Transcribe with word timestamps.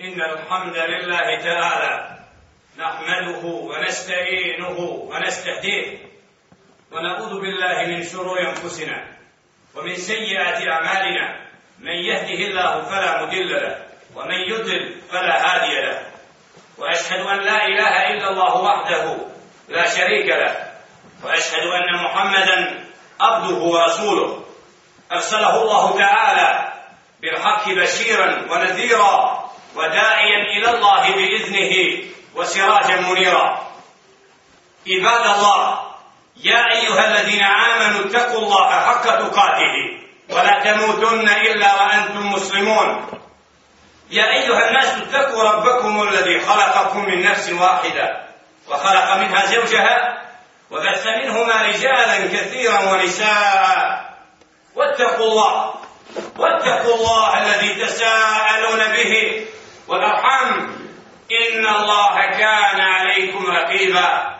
إن 0.00 0.20
الحمد 0.20 0.76
لله 0.76 1.40
تعالى 1.40 2.18
نحمده 2.78 3.44
ونستعينه 3.44 4.78
ونستهديه 4.80 5.98
ونعوذ 6.92 7.40
بالله 7.40 7.86
من 7.86 8.04
شرور 8.04 8.40
أنفسنا 8.40 9.04
ومن 9.74 9.96
سيئات 9.96 10.68
أعمالنا. 10.68 11.46
من 11.78 11.92
يهده 11.92 12.40
الله 12.48 12.82
فلا 12.82 13.22
مضل 13.22 13.52
له 13.52 13.76
ومن 14.14 14.40
يضلل 14.52 15.00
فلا 15.10 15.36
هادي 15.46 15.80
له. 15.80 16.02
وأشهد 16.78 17.20
أن 17.20 17.38
لا 17.40 17.66
إله 17.66 18.10
إلا 18.10 18.30
الله 18.30 18.56
وحده 18.56 19.16
لا 19.68 19.88
شريك 19.88 20.26
له. 20.26 20.72
وأشهد 21.24 21.66
أن 21.66 22.04
محمدا 22.04 22.84
عبده 23.20 23.56
ورسوله. 23.56 24.44
أرسله 25.12 25.62
الله 25.62 25.98
تعالى 25.98 26.72
بالحق 27.20 27.68
بشيرا 27.68 28.52
ونذيرا 28.52 29.35
وداعيا 29.76 30.38
إلى 30.56 30.70
الله 30.70 31.02
بإذنه 31.10 31.72
وسراجا 32.34 32.96
منيرا. 33.00 33.66
عباد 34.88 35.26
الله 35.26 35.80
يا 36.44 36.72
أيها 36.72 37.02
الذين 37.10 37.42
آمنوا 37.42 38.00
اتقوا 38.06 38.38
الله 38.38 38.70
حق 38.70 39.04
تقاته 39.04 39.74
ولا 40.30 40.60
تموتن 40.64 41.28
إلا 41.28 41.74
وأنتم 41.74 42.32
مسلمون. 42.32 43.06
يا 44.10 44.32
أيها 44.32 44.68
الناس 44.68 44.86
اتقوا 44.86 45.42
ربكم 45.42 46.02
الذي 46.02 46.40
خلقكم 46.40 47.04
من 47.04 47.22
نفس 47.22 47.50
واحدة 47.50 48.26
وخلق 48.68 49.14
منها 49.16 49.46
زوجها 49.46 50.22
وبث 50.70 51.06
منهما 51.06 51.62
رجالا 51.62 52.18
كثيرا 52.26 52.92
ونساء. 52.92 54.16
واتقوا 54.74 55.26
الله 55.26 55.74
واتقوا 56.38 56.94
الله 56.94 57.42
الذي 57.42 57.74
تساءلون 57.74 58.80
به 58.92 59.46
والأرحام. 59.88 60.76
إن 61.26 61.66
الله 61.66 62.16
كان 62.30 62.80
عليكم 62.80 63.46
رقيبا. 63.46 64.36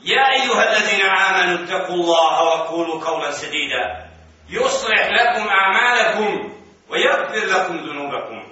يا 0.00 0.32
أيها 0.32 0.62
الذين 0.72 1.06
آمنوا 1.06 1.64
اتقوا 1.64 1.94
الله 1.94 2.42
وقولوا 2.42 3.04
قولا 3.04 3.30
سديدا. 3.30 4.06
يصلح 4.50 5.06
لكم 5.06 5.48
أعمالكم 5.48 6.52
ويغفر 6.88 7.44
لكم 7.46 7.76
ذنوبكم. 7.76 8.42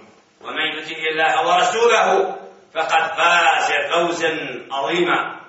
ومن 0.45 0.67
يطع 0.79 0.97
الله 1.13 1.47
ورسوله 1.47 2.37
فقد 2.75 3.17
فاز 3.17 3.73
فوزا 3.93 4.61
عظيما. 4.73 5.41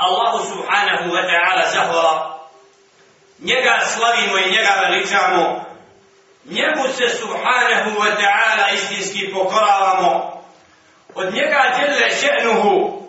الله 0.00 0.44
سبحانه 0.44 1.12
وتعالى 1.12 1.62
زهر 1.66 2.30
njega 3.40 3.80
slavimo 3.80 4.38
i 4.38 4.50
njemu 6.44 6.84
se 6.96 7.08
subhanahu 7.08 7.90
wa 8.00 8.10
ta'ala 8.16 8.74
istinski 8.74 9.32
pokoravamo. 9.32 10.42
Od 11.14 11.34
njega 11.34 11.62
djele 11.76 12.10
še'nuhu 12.20 13.02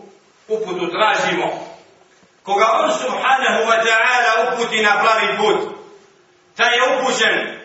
uputu 0.48 0.92
tražimo. 0.92 1.68
Koga 2.44 2.66
on 2.84 2.92
subhanahu 2.92 3.64
wa 3.64 3.84
ta'ala 3.86 4.54
uputi 4.54 4.82
na 4.82 5.04
pravi 5.04 5.38
put 5.38 5.82
taj 6.56 6.76
je 6.76 6.82
upućen. 7.00 7.60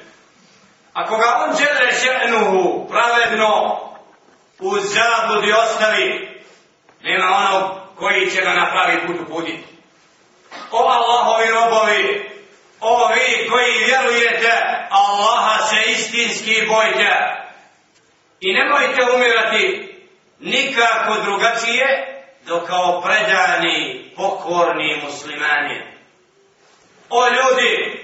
A 0.93 1.07
koga 1.07 1.45
on 1.45 1.57
djele 1.57 1.93
še'nuhu 1.93 2.89
pravedno 2.89 3.81
u 4.59 4.79
zabudi 4.81 5.53
ostavi 5.53 6.41
nema 7.03 7.27
onog 7.37 7.71
koji 7.99 8.31
će 8.31 8.43
ga 8.43 8.53
na 8.53 8.71
pravi 8.71 9.07
put 9.07 9.17
uputiti. 9.21 9.65
O 10.71 10.79
Allahovi 10.79 11.51
robovi 11.51 12.31
o 12.81 13.09
vi 13.09 13.49
koji 13.51 13.85
vjerujete 13.85 14.53
Allaha 14.91 15.67
se 15.67 15.91
istinski 15.91 16.67
bojte. 16.69 17.11
I 18.41 18.53
nemojte 18.53 19.03
umirati 19.15 19.95
nikako 20.41 21.15
drugačije 21.25 22.17
do 22.47 22.61
kao 22.61 23.03
predani 23.03 24.11
pokorni 24.17 25.03
muslimani. 25.05 25.83
O 27.11 27.27
ljudi 27.29 28.03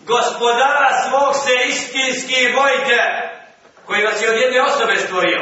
gospodara 0.00 1.02
svog 1.08 1.34
se 1.34 1.68
istinski 1.68 2.52
bojte 2.54 3.30
koji 3.86 4.04
vas 4.04 4.22
je 4.22 4.30
od 4.30 4.36
jedne 4.36 4.62
osobe 4.62 4.96
stvorio. 4.96 5.40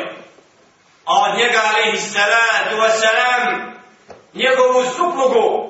A 1.04 1.30
od 1.30 1.38
njega 1.38 1.62
alaihi 1.70 1.98
salatu 1.98 2.76
wasalam 2.76 3.72
njegovu 4.34 4.84
suplugu 4.96 5.67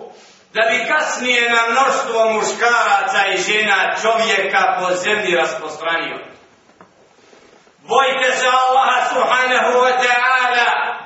da 0.54 0.62
bi 0.70 0.86
kasnije 0.88 1.50
na 1.50 1.62
mnoštvo 1.70 2.30
muškaraca 2.32 3.26
i 3.34 3.42
žena 3.42 3.94
čovjeka 4.02 4.76
po 4.80 4.94
zemlji 4.94 5.36
rasprostranio. 5.36 6.18
Bojte 7.88 8.36
se 8.36 8.46
Allaha 8.46 9.08
subhanahu 9.08 9.72
wa 9.78 9.92
ta'ala 10.02 10.98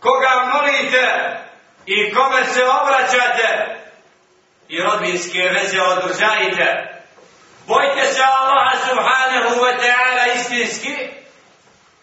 koga 0.00 0.52
molite 0.52 1.06
i 1.86 2.14
kome 2.14 2.44
se 2.44 2.64
obraćate 2.64 3.76
i 4.68 4.80
rodbinske 4.80 5.42
veze 5.42 5.80
održajte. 5.82 6.94
Bojte 7.66 8.04
se 8.04 8.22
Allaha 8.22 8.76
subhanahu 8.88 9.64
wa 9.64 9.74
ta'ala 9.80 10.34
istinski 10.34 10.96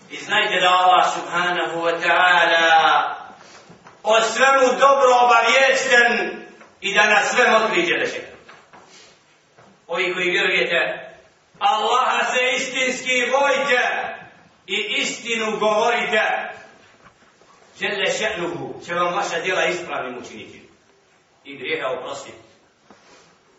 i 0.09 0.17
znajte 0.17 0.59
da 0.59 0.69
Allah 0.69 1.13
subhanahu 1.13 1.81
wa 1.81 2.01
ta'ala 2.03 3.21
o 4.03 4.21
svemu 4.21 4.79
dobro 4.79 5.15
obaviješten 5.21 6.40
i 6.81 6.93
da 6.93 7.05
nas 7.05 7.31
sve 7.31 7.51
motri 7.51 7.97
da 7.99 8.05
će. 8.05 8.21
Ovi 9.87 10.13
koji 10.13 10.31
vjerujete, 10.31 11.11
Allaha 11.59 12.33
se 12.33 12.55
istinski 12.55 13.31
bojite 13.31 13.81
i 14.67 15.01
istinu 15.01 15.59
govorite. 15.59 16.21
Žele 17.79 18.05
še'nuhu 18.05 18.85
će 18.85 18.93
vam 18.93 19.13
vaša 19.13 19.39
djela 19.39 19.65
ispravnim 19.65 20.17
učiniti 20.17 20.69
i 21.43 21.57
grijeha 21.57 21.87
oprostiti. 21.87 22.37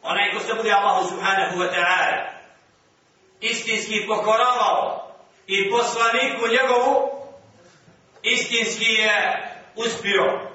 Onaj 0.03 0.33
ko 0.33 0.41
se 0.41 0.55
bude 0.55 0.73
Allahu 0.73 1.09
subhanahu 1.09 1.57
wa 1.59 1.71
ta'ala 1.75 2.33
istinski 3.41 4.07
pokoravao 4.07 5.13
i 5.47 5.71
poslaniku 5.71 6.49
njegovu 6.49 7.11
istinski 8.23 8.85
je 8.85 9.43
uspio. 9.77 10.52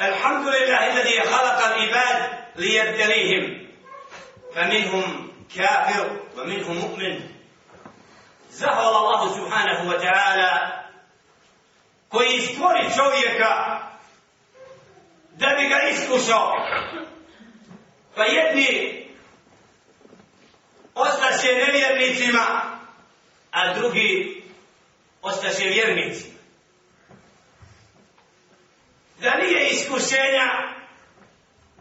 الحمد 0.00 0.46
لله 0.48 0.86
الذي 0.92 1.20
خلق 1.20 1.58
العباد 1.66 2.30
ليبتليهم 2.56 3.68
فمنهم 4.54 5.32
كافر 5.56 6.20
ومنهم 6.38 6.76
مؤمن 6.76 7.20
زهر 8.50 8.88
الله 8.98 9.34
سبحانه 9.36 9.88
وتعالى 9.90 10.82
koji 12.08 12.40
stvori 12.40 12.84
čovjeka 12.96 13.80
da 15.36 15.46
bi 15.56 15.68
ga 15.68 15.88
iskušao. 15.88 16.52
Pa 18.16 18.24
jedni 18.24 19.02
ostaše 20.94 21.54
nevjernicima, 21.54 22.62
a 23.50 23.74
drugi 23.74 24.42
ostaše 25.22 25.64
vjernicima. 25.64 26.31
da 29.22 29.34
nije 29.34 29.68
iskušenja, 29.70 30.46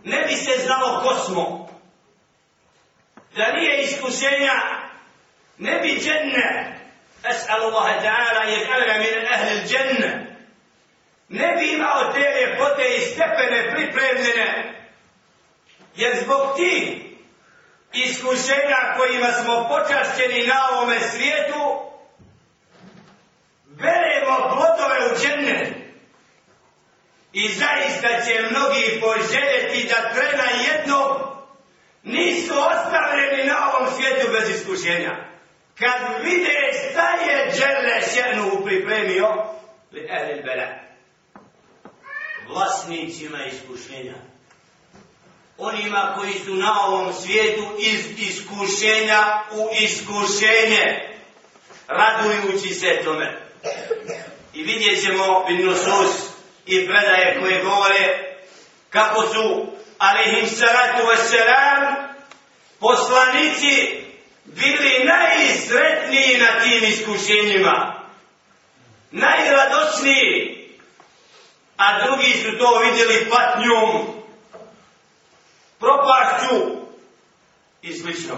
ne 0.03 0.25
bi 0.27 0.35
se 0.35 0.51
znalo 0.65 1.01
ko 1.03 1.15
smo. 1.15 1.69
Da 3.35 3.51
nije 3.51 3.81
iskušenja, 3.81 4.53
ne 5.57 5.79
bi 5.79 5.99
dženne, 6.01 6.77
as'alu 7.23 7.65
Allahe 7.65 7.99
ta'ala, 7.99 8.43
jer 8.49 8.67
min 8.99 9.27
ahli 9.33 9.51
ehli 9.51 9.67
dženne, 9.67 10.37
ne 11.29 11.55
bi 11.55 11.73
imao 11.73 12.13
te 12.13 12.19
ljepote 12.19 12.95
i 12.97 13.01
stepene 13.01 13.75
pripremljene, 13.75 14.73
jer 15.95 16.17
zbog 16.23 16.55
ti 16.55 17.03
iskušenja 17.93 18.95
kojima 18.97 19.31
smo 19.31 19.67
počašćeni 19.69 20.47
na 20.47 20.69
ovome 20.71 20.99
svijetu, 20.99 21.79
beremo 23.65 24.37
plotove 24.37 25.11
u 25.11 25.17
dženne. 25.21 25.80
I 27.33 27.49
zaista 27.49 28.07
će 28.25 28.41
mnogi 28.49 29.01
poželjeti 29.01 29.87
da 29.87 30.13
trena 30.13 30.49
jednom 30.67 31.31
nisu 32.03 32.53
ostavljeni 32.53 33.43
na 33.43 33.71
ovom 33.73 33.93
svijetu 33.95 34.27
bez 34.31 34.49
iskušenja. 34.49 35.31
Kad 35.79 36.23
vide 36.23 36.57
šta 36.91 37.09
je 37.11 37.51
džele 37.51 38.01
šenu 38.13 38.65
pripremio, 38.65 39.27
li 39.91 40.07
ehli 40.09 40.43
bela. 40.43 40.67
Vlasnicima 42.47 43.37
iskušenja. 43.45 44.15
Onima 45.57 46.15
koji 46.17 46.33
su 46.33 46.55
na 46.55 46.85
ovom 46.87 47.13
svijetu 47.13 47.63
iz 47.79 48.05
iskušenja 48.17 49.43
u 49.51 49.69
iskušenje, 49.83 51.09
radujući 51.87 52.73
se 52.73 53.01
tome. 53.03 53.41
I 54.53 54.63
vidjet 54.63 55.03
ćemo 55.03 55.45
bin 55.47 55.65
nusus 55.65 56.20
i 56.65 56.87
predaje 56.87 57.39
koje 57.39 57.63
govore 57.63 58.35
kako 58.89 59.21
su 59.21 59.67
alihim 59.97 60.47
salatu 60.47 61.03
wassalam 61.07 62.11
poslanici 62.79 64.01
bili 64.45 65.03
najsretniji 65.05 66.37
na 66.37 66.59
tim 66.63 66.83
iskušenjima. 66.83 67.93
Najradosniji. 69.11 70.61
A 71.77 72.05
drugi 72.05 72.33
su 72.33 72.57
to 72.57 72.79
vidjeli 72.79 73.29
patnjom, 73.29 74.21
propašću 75.79 76.55
i 77.81 77.93
slično. 77.93 78.35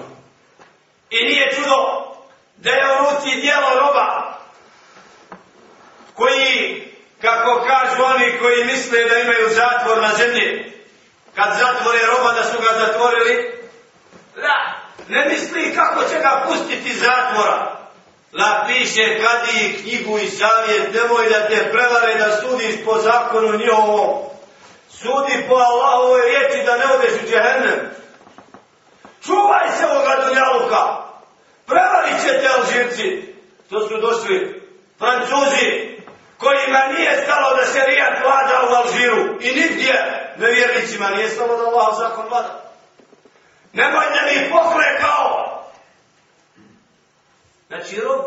I 1.10 1.26
nije 1.26 1.52
čudo 1.56 2.14
da 2.58 2.70
je 2.70 2.86
u 2.86 2.98
ruci 3.00 3.42
dijelo 3.42 3.70
roba 3.80 4.38
koji, 6.14 6.84
kako 7.22 7.66
kažu 7.68 8.04
oni 8.04 8.33
koji 8.44 8.66
misle 8.66 9.04
da 9.10 9.20
imaju 9.20 9.50
zatvor 9.50 10.02
na 10.02 10.12
zemlji, 10.18 10.74
kad 11.36 11.50
zatvore 11.60 12.00
roba 12.06 12.32
da 12.34 12.44
su 12.44 12.58
ga 12.58 12.80
zatvorili, 12.80 13.60
da, 14.36 14.58
ne 15.08 15.26
misli 15.30 15.76
kako 15.76 16.04
će 16.10 16.20
ga 16.20 16.44
pustiti 16.48 16.96
zatvora. 16.96 17.78
La 18.34 18.66
piše 18.68 19.20
kadi 19.24 19.78
knjigu 19.82 20.18
i 20.18 20.30
savjet, 20.30 20.94
nemoj 20.94 21.30
da 21.30 21.48
te 21.48 21.72
prevare 21.72 22.16
da 22.16 22.42
sudiš 22.42 22.76
po 22.86 22.98
zakonu 22.98 23.58
njihovom. 23.58 24.24
Sudi 24.90 25.46
po 25.48 25.56
Allahovoj 25.56 26.22
riječi 26.22 26.66
da 26.66 26.78
ne 26.78 26.86
odeš 26.94 27.14
u 27.24 27.30
džehennem. 27.30 27.80
Čuvaj 29.26 29.68
se 29.78 29.86
ovoga 29.86 30.26
dunjaluka. 30.26 30.98
Prevarit 31.66 32.22
će 32.24 32.40
te 32.42 32.48
alžirci. 32.58 33.34
To 33.70 33.88
su 33.88 33.98
došli 33.98 34.62
francuzi 35.00 35.93
kojima 36.44 36.80
nije 36.98 37.24
stalo 37.24 37.58
da 37.58 37.66
se 37.66 37.80
rijat 37.86 38.14
vlada 38.24 38.62
u 38.70 38.74
Alžiru. 38.74 39.24
I 39.42 39.52
nigdje 39.52 39.94
nevjernicima 40.38 41.10
nije 41.10 41.30
stalo 41.30 41.58
da 41.58 41.64
Allah 41.64 41.98
zakon 41.98 42.26
vlada. 42.30 42.72
Nemoj 43.74 44.06
da 44.06 44.22
mi 44.26 44.52
poklekao. 44.52 45.64
Znači, 47.68 48.02
rob, 48.02 48.22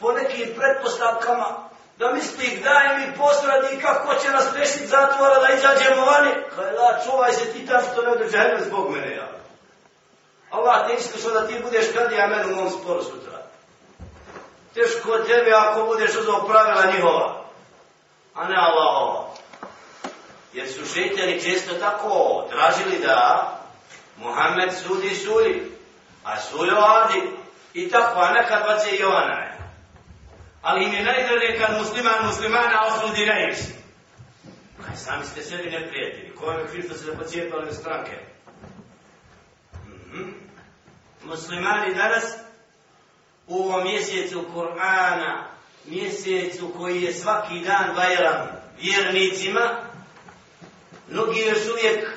po 0.00 0.12
nekim 0.12 0.54
pretpostavkama, 0.56 1.68
da 1.98 2.12
misli 2.12 2.60
daj 2.64 2.98
mi 2.98 3.16
postradi 3.16 3.82
kako 3.82 4.14
će 4.14 4.30
nas 4.30 4.44
pešiti 4.54 4.86
zatvora 4.86 5.38
da 5.38 5.54
izađemo 5.54 6.06
vani. 6.06 6.30
Kaj 6.56 6.72
la, 6.72 7.00
čuvaj 7.04 7.32
se 7.32 7.52
ti 7.52 7.66
tam 7.66 7.82
što 7.92 8.02
ne 8.02 8.08
određe 8.08 8.38
hene 8.38 8.60
zbog 8.64 8.90
mene, 8.90 9.16
ja. 9.16 9.28
Allah 10.50 10.86
te 10.88 10.94
iskušao 10.94 11.30
da 11.30 11.46
ti 11.46 11.60
budeš 11.62 11.84
kad 11.94 12.12
ja 12.12 12.26
menu 12.26 12.52
u 12.52 12.56
mom 12.56 12.70
sporu 12.70 13.02
sutra. 13.02 13.43
Teško 14.74 15.18
tebe 15.18 15.50
ako 15.56 15.86
budeš 15.86 16.10
uzao 16.16 16.46
pravila 16.46 16.92
njihova, 16.92 17.44
a 18.34 18.48
ne 18.48 18.56
Allahova. 18.56 19.34
Jer 20.52 20.68
su 20.68 20.86
šetjani 20.94 21.42
često 21.42 21.74
tako 21.74 22.44
tražili 22.50 22.98
da 22.98 23.50
Muhammed 24.16 24.70
sudi 24.86 25.14
suli, 25.14 25.72
a 26.24 26.40
sujo 26.40 26.76
adi 26.78 27.22
i 27.74 27.90
tako, 27.90 28.20
a 28.20 28.32
nekad 28.32 28.62
bace 28.66 28.90
i 28.90 29.04
ona 29.04 29.38
je. 29.38 29.58
Ali 30.62 30.84
im 30.84 30.92
je 30.92 31.04
najdraže 31.04 31.58
kad 31.58 31.78
musliman 31.78 32.26
muslimana 32.26 32.86
osudi 32.86 33.26
najviše. 33.26 33.74
Pa 34.76 34.84
Kaj 34.84 34.96
sami 34.96 35.24
ste 35.26 35.42
sebi 35.42 35.70
neprijatelji, 35.70 36.34
ko 36.34 36.50
je 36.50 36.66
kriv 36.66 36.82
što 36.86 36.94
se 36.94 37.16
pocijepali 37.18 37.68
u 37.70 37.74
stranke? 37.74 38.12
Mm 39.86 40.12
-hmm. 40.12 40.32
Muslimani 41.24 41.94
danas 41.94 42.36
u 43.46 43.62
ovom 43.62 43.84
mjesecu 43.84 44.44
Kur'ana, 44.54 45.42
mjesecu 45.84 46.72
koji 46.78 47.02
je 47.02 47.14
svaki 47.14 47.60
dan 47.60 47.94
Bajram 47.94 48.48
vjernicima, 48.80 49.76
mnogi 51.08 51.40
još 51.40 51.68
uvijek 51.72 52.08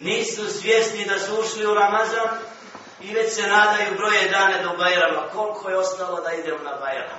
nisu 0.00 0.60
svjesni 0.60 1.04
da 1.04 1.18
su 1.18 1.40
ušli 1.40 1.66
u 1.66 1.74
Ramazan 1.74 2.28
i 3.00 3.14
već 3.14 3.32
se 3.32 3.46
nadaju 3.46 3.96
broje 3.96 4.28
dane 4.28 4.62
do 4.62 4.76
Bajrama. 4.76 5.28
Koliko 5.32 5.68
je 5.68 5.78
ostalo 5.78 6.20
da 6.20 6.32
idemo 6.32 6.58
na 6.64 6.76
Bajram? 6.80 7.18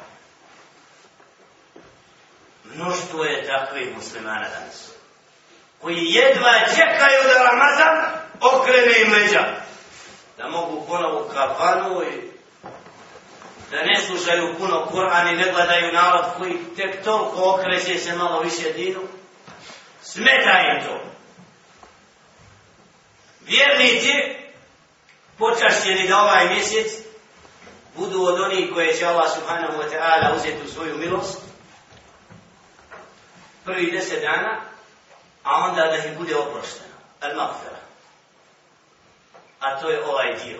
Mnoštvo 2.75 3.23
je 3.23 3.47
takvih 3.47 3.95
muslimana 3.95 4.49
danas. 4.49 4.91
Koji 5.81 5.97
jedva 5.97 6.53
čekaju 6.75 7.23
da 7.23 7.43
Ramazan 7.43 8.23
okrene 8.41 9.01
im 9.05 9.13
leđa. 9.13 9.55
Da 10.37 10.47
mogu 10.47 10.85
ponovo 10.87 11.29
kafanu 11.33 12.01
i 12.03 12.32
da 13.73 13.83
ne 13.85 14.01
slušaju 14.07 14.55
puno 14.57 14.87
Kur'an 14.91 15.33
i 15.33 15.37
ne 15.37 15.51
gledaju 15.51 15.93
narod 15.93 16.25
koji 16.37 16.53
tek 16.77 17.03
toliko 17.03 17.53
okreće 17.53 17.97
se 17.97 18.15
malo 18.15 18.39
više 18.39 18.73
dinu. 18.73 19.01
Smeta 20.01 20.59
im 20.59 20.83
to 20.83 21.13
vjernici 23.47 24.13
počašćeni 25.37 26.07
da 26.07 26.17
ovaj 26.17 26.47
mjesec 26.47 26.91
budu 27.95 28.23
od 28.23 28.41
onih 28.41 28.69
koje 28.73 28.97
će 28.97 29.05
Allah 29.05 29.31
subhanahu 29.35 29.73
wa 29.73 29.89
ta'ala 29.91 30.35
uzeti 30.35 30.65
u 30.65 30.71
svoju 30.71 30.97
milost 30.97 31.41
prvi 33.65 33.91
deset 33.91 34.21
dana 34.21 34.61
a 35.43 35.65
onda 35.65 35.81
da 35.85 35.95
ih 35.95 36.17
bude 36.17 36.35
oprošteno 36.35 36.93
Al-Maghfira. 37.21 37.79
a 39.59 39.79
to 39.79 39.89
je 39.89 40.05
ovaj 40.05 40.35
dio 40.45 40.59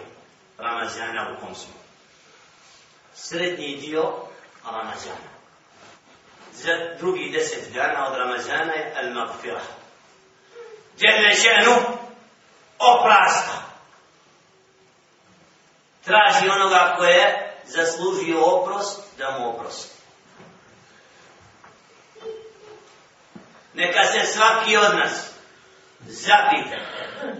Ramazana 0.58 1.30
u 1.32 1.46
kom 1.46 1.56
smo 1.56 1.83
srednji 3.16 3.76
dio 3.76 4.14
Ramazana 4.66 5.34
za 6.54 6.72
drugi 7.00 7.30
deset 7.32 7.74
dana 7.74 8.08
od 8.08 8.18
Ramazana 8.18 8.74
je 8.74 8.94
al 8.96 9.14
magfira 9.14 9.62
Jelle 11.00 11.34
ženu 11.34 11.76
oprašta. 12.80 13.64
Traži 16.06 16.50
onoga 16.50 16.96
ko 16.98 17.04
je 17.04 17.54
zaslužio 17.66 18.42
oprost, 18.42 19.02
da 19.18 19.40
mu 19.40 19.50
oprosti. 19.50 19.94
Neka 23.74 24.04
se 24.04 24.34
svaki 24.34 24.78
od 24.78 24.96
nas 24.96 25.32
zapita 26.06 26.78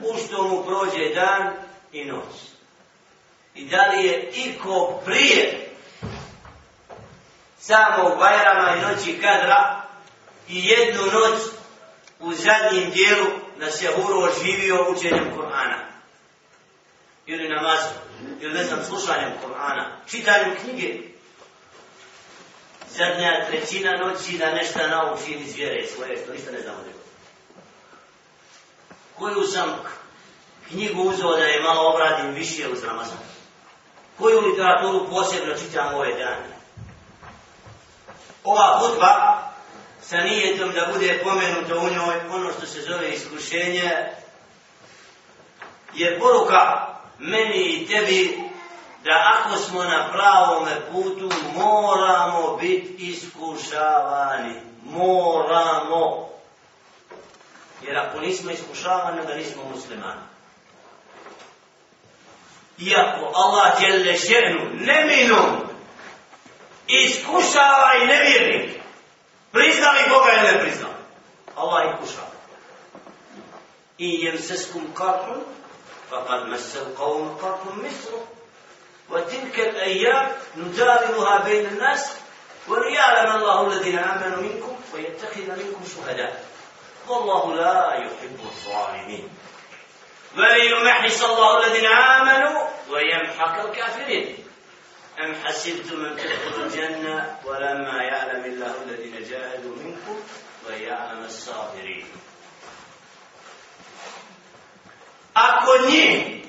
u 0.04 0.18
što 0.18 0.44
mu 0.44 0.64
prođe 0.66 1.16
dan 1.16 1.54
i 1.92 2.06
noć. 2.06 2.53
I 3.56 3.66
da 3.66 3.88
li 3.88 4.06
je 4.06 4.32
iko 4.36 5.02
prije 5.06 5.70
samog 7.60 8.20
Bajrama 8.20 8.76
i 8.76 8.82
noći 8.82 9.22
kadra 9.22 9.84
i 10.50 10.66
jednu 10.66 11.02
noć 11.02 11.42
u 12.20 12.34
zadnjem 12.34 12.90
dijelu 12.92 13.26
na 13.58 13.72
Sehuru 13.72 14.20
oživio 14.20 14.92
učenjem 14.92 15.32
Kur'ana. 15.38 15.78
Ili 17.26 17.50
namazom, 17.50 17.92
ili 18.42 18.54
ne 18.54 18.64
znam, 18.64 18.80
slušanjem 18.84 19.32
Kur'ana, 19.46 19.86
čitanjem 20.10 20.56
knjige. 20.62 20.94
Zadnja 22.90 23.46
trećina 23.48 23.92
noći 23.92 24.38
da 24.38 24.52
nešto 24.52 24.88
naučim 24.88 25.42
iz 25.42 25.56
vjere 25.56 25.88
svoje, 25.88 26.18
što 26.24 26.34
ništa 26.34 26.52
ne 26.52 26.62
znamo 26.62 26.78
nego. 26.78 27.00
Koju 29.16 29.48
sam 29.48 29.84
knjigu 30.68 31.02
uzeo 31.02 31.36
da 31.38 31.44
je 31.44 31.62
malo 31.62 31.90
obradim 31.90 32.34
više 32.34 32.70
uz 32.70 32.84
Ramazan? 32.84 33.18
Koju 34.20 34.42
literaturu 34.42 35.10
posebno 35.10 35.56
čitam 35.56 35.96
ove 35.96 36.14
dane? 36.14 36.54
Ova 38.44 38.80
hudba 38.80 39.44
sa 40.02 40.18
nijetom 40.18 40.72
da 40.72 40.88
bude 40.94 41.22
pomenuto 41.24 41.80
u 41.80 41.90
njoj 41.94 42.16
ono 42.34 42.52
što 42.58 42.66
se 42.66 42.82
zove 42.82 43.14
iskušenje, 43.14 43.92
je 45.94 46.20
poruka 46.20 46.88
meni 47.20 47.64
i 47.64 47.88
tebi 47.88 48.44
da 49.04 49.34
ako 49.36 49.58
smo 49.58 49.84
na 49.84 50.10
pravom 50.12 50.68
putu 50.92 51.32
moramo 51.56 52.58
biti 52.58 52.96
iskušavani. 52.98 54.62
Moramo. 54.86 56.30
Jer 57.82 57.98
ako 57.98 58.20
nismo 58.20 58.52
iskušavani, 58.52 59.26
da 59.28 59.36
nismo 59.36 59.64
muslimani. 59.76 60.33
Iako 62.80 63.32
Allah 63.36 63.80
djelje 63.80 64.18
šenu 64.18 64.60
neminom 64.74 65.64
iskušava 66.88 67.94
i 68.02 68.08
nevjernike. 68.08 68.80
Priznali 69.52 70.00
Boga 70.10 70.32
ili 70.34 70.52
ne 70.52 70.60
priznali. 70.62 70.94
Allah 71.56 71.84
ih 71.86 72.00
kušava. 72.00 72.34
I 73.98 74.26
jemseskum 74.26 74.94
karhun, 74.94 75.44
فقد 76.14 76.46
مس 76.46 76.76
القوم 76.76 77.38
قرح 77.42 77.60
مثله 77.66 78.26
وتلك 79.10 79.60
الأيام 79.60 80.32
نداولها 80.58 81.44
بين 81.44 81.66
الناس 81.66 82.12
وليعلم 82.68 83.36
الله 83.36 83.68
الذين 83.68 84.00
آمنوا 84.00 84.42
منكم 84.42 84.76
ويتخذ 84.94 85.48
منكم 85.48 85.82
شهداء 85.96 86.46
والله 87.08 87.56
لا 87.56 87.94
يحب 87.94 88.40
الظالمين 88.46 89.30
وليمحص 90.38 91.24
الله 91.24 91.66
الذين 91.66 91.86
آمنوا 91.86 92.68
ويمحق 92.90 93.60
الكافرين. 93.60 94.38
أم 95.20 95.36
حسبتم 95.46 96.06
أن 96.06 96.18
تدخلوا 96.18 96.66
الجنة 96.66 97.38
ولما 97.46 98.04
يعلم 98.04 98.46
الله 98.46 98.74
الذين 98.86 99.24
جاهدوا 99.30 99.76
منكم 99.76 100.18
ويعلم 100.68 101.24
الصابرين؟ 101.26 102.06
Ako 105.34 105.78
njih 105.90 106.44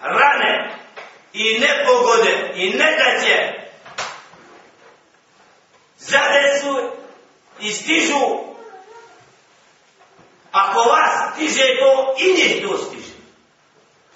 rane 0.00 0.74
i 1.32 1.58
nepogode 1.58 2.52
i 2.54 2.70
nedaće 2.70 3.52
zadesu 5.98 6.90
i 7.60 7.70
stižu 7.72 8.49
ako 10.52 10.78
vas 10.80 11.34
stiže 11.34 11.64
to 11.78 12.14
i 12.18 12.32
njih 12.32 12.68
to 12.68 12.78
stiže. 12.78 13.14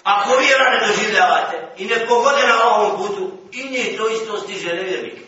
Ako 0.03 0.37
vjera 0.37 0.69
ne 0.69 0.87
doživljavate 0.87 1.73
i 1.77 1.85
ne 1.85 2.07
pogode 2.07 2.47
na 2.47 2.69
ovom 2.69 2.97
putu 2.97 3.31
i 3.51 3.69
njih 3.69 3.97
to 3.97 4.09
isto 4.09 4.37
stiže 4.37 4.73
nevjernike 4.73 5.25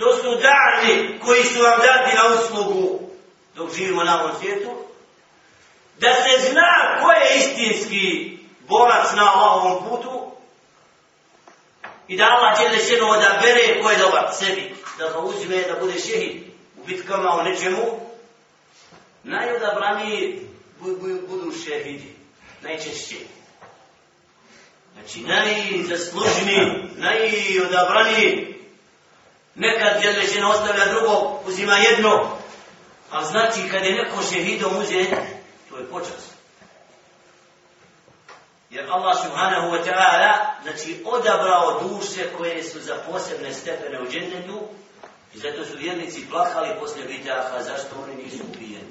to 0.00 0.16
su 0.16 0.40
dani 0.42 1.18
koji 1.24 1.44
su 1.44 1.62
vam 1.62 1.78
dati 1.78 2.16
na 2.16 2.34
uslugu 2.34 3.00
dok 3.54 3.74
živimo 3.74 4.04
na 4.04 4.22
ovom 4.22 4.36
svijetu. 4.40 4.70
Da 5.98 6.14
se 6.14 6.50
zna 6.50 6.98
ko 7.00 7.10
je 7.10 7.38
istinski 7.38 8.38
borac 8.68 9.12
na 9.16 9.44
ovom 9.44 9.88
putu 9.88 10.30
i 12.08 12.16
da 12.16 12.24
Allah 12.24 12.58
će 12.58 12.68
lešeno 12.68 13.08
odabere 13.08 13.82
ko 13.82 13.90
je 13.90 13.98
dobar 13.98 14.28
sebi, 14.32 14.74
da 14.98 15.08
ga 15.08 15.18
uzme 15.18 15.56
da 15.56 15.80
bude 15.80 15.98
šehid 15.98 16.42
u 16.82 16.86
bitkama 16.86 17.36
u 17.40 17.42
nečemu, 17.42 18.00
najodabrani 19.24 20.40
budu 21.28 21.52
šehidi, 21.64 22.14
najčešće. 22.62 23.16
Znači, 24.94 25.20
najzaslužniji, 25.20 26.90
najodabrani, 26.96 28.54
nekad 29.54 30.04
je 30.04 30.18
lešeno 30.18 30.50
ostavlja 30.50 30.84
drugo, 30.84 31.40
uzima 31.46 31.76
jedno, 31.76 32.36
a 33.10 33.24
znači 33.24 33.68
kad 33.70 33.84
je 33.84 33.92
neko 33.92 34.22
šehidom 34.32 34.76
uze, 34.76 35.04
to 35.70 35.76
je 35.76 35.90
počas. 35.90 36.30
Jer 38.70 38.86
Allah 38.90 39.18
subhanahu 39.18 39.70
wa 39.70 39.82
ta'ala 39.82 40.32
znači 40.62 41.02
odabrao 41.04 41.80
duše 41.82 42.26
koje 42.38 42.62
su 42.64 42.80
za 42.80 42.96
posebne 43.10 43.54
stepene 43.54 44.00
u 44.02 44.10
džennetu 44.10 44.60
i 45.34 45.38
zato 45.38 45.64
su 45.64 45.76
vjernici 45.76 46.26
plakali 46.30 46.80
posle 46.80 47.04
bitaha 47.04 47.62
zašto 47.62 48.02
oni 48.02 48.24
nisu 48.24 48.44
ubijeni. 48.54 48.90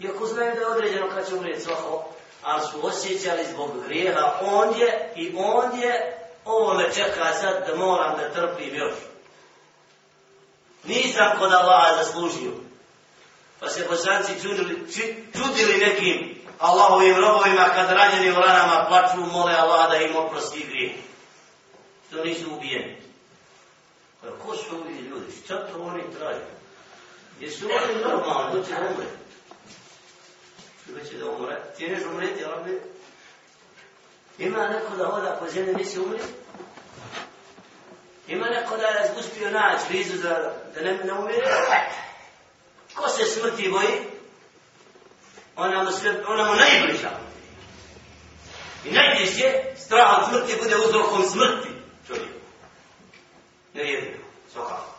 Iako 0.00 0.26
znaju 0.26 0.54
da 0.54 0.60
je 0.60 0.66
određeno 0.66 1.08
kad 1.14 1.28
će 1.28 1.34
umrijeti 1.34 1.62
svako, 1.62 2.04
ali 2.42 2.62
su 2.70 2.86
osjećali 2.86 3.44
zbog 3.52 3.70
grijeha 3.86 4.32
ondje 4.40 5.12
i 5.16 5.34
ondje 5.38 6.16
ovo 6.44 6.74
me 6.74 6.92
čeka 6.92 7.32
sad 7.40 7.66
da 7.66 7.76
moram 7.76 8.16
da 8.16 8.32
trpim 8.32 8.74
još. 8.74 8.94
Nisam 10.84 11.38
kod 11.38 11.52
Allaha 11.52 12.04
zaslužio. 12.04 12.52
Pa 13.60 13.68
se 13.68 13.86
bosanci 13.90 14.42
čudili, 14.42 14.86
čudili 15.32 15.78
nekim 15.78 16.44
Allahovim 16.58 17.16
robovima 17.16 17.64
kad 17.74 17.90
ranjeni 17.90 18.30
u 18.30 18.40
ranama 18.40 18.86
plaču, 18.88 19.32
mole 19.32 19.54
Allah 19.54 19.90
da 19.90 19.96
im 19.96 20.16
oprosti 20.16 20.66
grije. 20.68 20.94
Što 22.08 22.24
nisu 22.24 22.54
ubijeni. 22.54 22.96
Pa 24.20 24.26
ko 24.46 24.56
su 24.56 24.76
ovi 24.76 24.94
ljudi? 24.94 25.32
Šta 25.44 25.66
to 25.66 25.82
oni 25.82 26.02
traju? 26.18 26.40
Jesu 27.40 27.66
oni 27.66 28.02
normalni, 28.02 28.52
doće 28.52 28.70
da 28.70 29.23
ili 30.88 31.08
će 31.08 31.18
da 31.18 31.30
umre? 31.30 31.60
Ti 31.76 31.88
neš 31.88 32.02
umreti, 32.12 32.44
ali 32.44 32.80
Ima 34.38 34.68
neko 34.68 34.96
da 34.96 35.06
hoda 35.06 35.36
po 35.40 35.48
zemlji, 35.48 35.74
nisi 35.74 36.00
umri? 36.00 36.20
Ima 38.28 38.46
neko 38.46 38.76
da 38.76 38.86
je 38.86 39.12
uspio 39.18 39.50
naći 39.50 39.84
vizu 39.90 40.22
da, 40.22 40.54
da 40.74 40.80
ne, 40.80 40.98
ne 41.04 41.12
umire? 41.12 41.46
Ko 42.94 43.08
se 43.08 43.24
smrti 43.24 43.68
boji? 43.68 44.14
ona 45.56 45.82
mu, 45.82 45.92
sve, 45.92 46.24
ona 46.26 46.44
mu 46.44 46.54
najbliža. 46.54 47.10
I 48.84 48.90
najbližje, 48.90 49.74
strah 49.76 50.18
od 50.18 50.28
smrti 50.28 50.62
bude 50.62 50.76
uzrokom 50.76 51.22
smrti 51.22 51.68
čovjeku. 52.06 52.38
Ne 53.74 53.92
jedno, 53.92 54.24
svakako. 54.52 54.94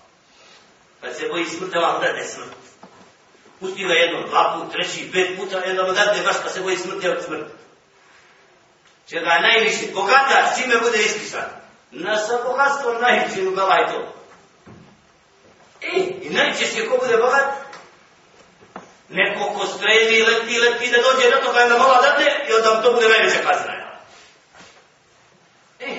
Kad 1.01 1.15
se 1.15 1.27
boji 1.27 1.45
smrti, 1.45 1.77
vam 1.77 2.01
dade 2.01 2.23
smrt. 3.65 3.75
Pustila 3.75 3.93
jedno, 3.93 4.27
dva 4.27 4.53
put, 4.53 4.71
treći, 4.71 5.11
pet 5.11 5.37
puta, 5.37 5.57
jedno 5.57 5.83
mu 5.83 5.93
dadne 5.93 6.23
baš 6.23 6.35
kad 6.43 6.53
se 6.53 6.61
boji 6.61 6.77
smrti 6.77 7.09
od 7.09 7.23
smrti. 7.23 7.51
Čega 9.09 9.29
je 9.29 9.41
najviše 9.41 9.91
bogata, 9.93 10.53
s 10.53 10.61
čime 10.61 10.75
bude 10.77 10.97
iskisan? 10.97 11.49
Na 11.91 12.17
sa 12.17 12.37
bogatstvom 12.45 13.01
najviše 13.01 13.47
u 13.47 13.51
galaj 13.55 13.87
to. 13.87 14.13
E, 15.81 15.99
i 16.21 16.29
najčešće 16.29 16.89
ko 16.89 16.97
bude 16.97 17.17
bogat, 17.17 17.45
neko 19.09 19.53
ko 19.53 19.65
streli, 19.67 20.23
leti, 20.23 20.59
leti, 20.59 20.91
da 20.91 20.97
dođe 20.97 21.29
na 21.29 21.37
to 21.37 21.53
kada 21.53 21.69
nam 21.69 21.79
mala 21.79 22.01
dadne 22.01 22.45
i 22.49 22.53
onda 22.53 22.81
to 22.81 22.93
bude 22.93 23.09
najveća 23.09 23.37
kazna. 23.37 23.73
E, 25.79 25.95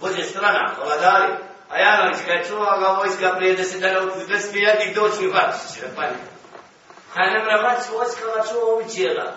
vođe 0.00 0.24
strana, 0.24 0.74
vladari, 0.84 1.32
a 1.70 1.78
Janović 1.78 2.18
kada 2.26 2.32
je 2.32 2.46
čuva 2.48 2.78
ga 2.78 2.86
vojska 2.86 3.34
prije 3.36 3.56
deset 3.56 3.80
dana, 3.80 4.00
ne 4.28 4.40
smije 4.40 4.68
jednik 4.68 4.94
doći 4.94 5.26
u 5.26 5.30
vrati, 5.30 5.58
da. 5.96 6.37
Kada 7.14 7.30
ne 7.30 7.38
mora 7.38 7.60
vrati 7.60 7.92
vojska, 7.92 8.24
ga 8.24 8.48
čuva 8.48 8.74
uvićela. 8.74 9.36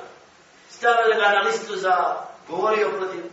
Stavili 0.69 1.15
ga 1.15 1.29
na 1.29 1.39
listu 1.39 1.75
za 1.75 2.15
govorio 2.47 2.89
protiv, 2.89 3.23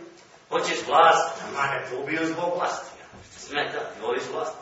hoćeš 0.49 0.77
vlast, 0.87 1.29
a 1.43 1.51
mane, 1.57 1.85
to 1.89 1.97
ubio 1.97 2.25
zbog 2.25 2.57
vlasti. 2.57 2.89
Smeta, 3.37 3.79
voliš 4.01 4.23
vlast, 4.33 4.55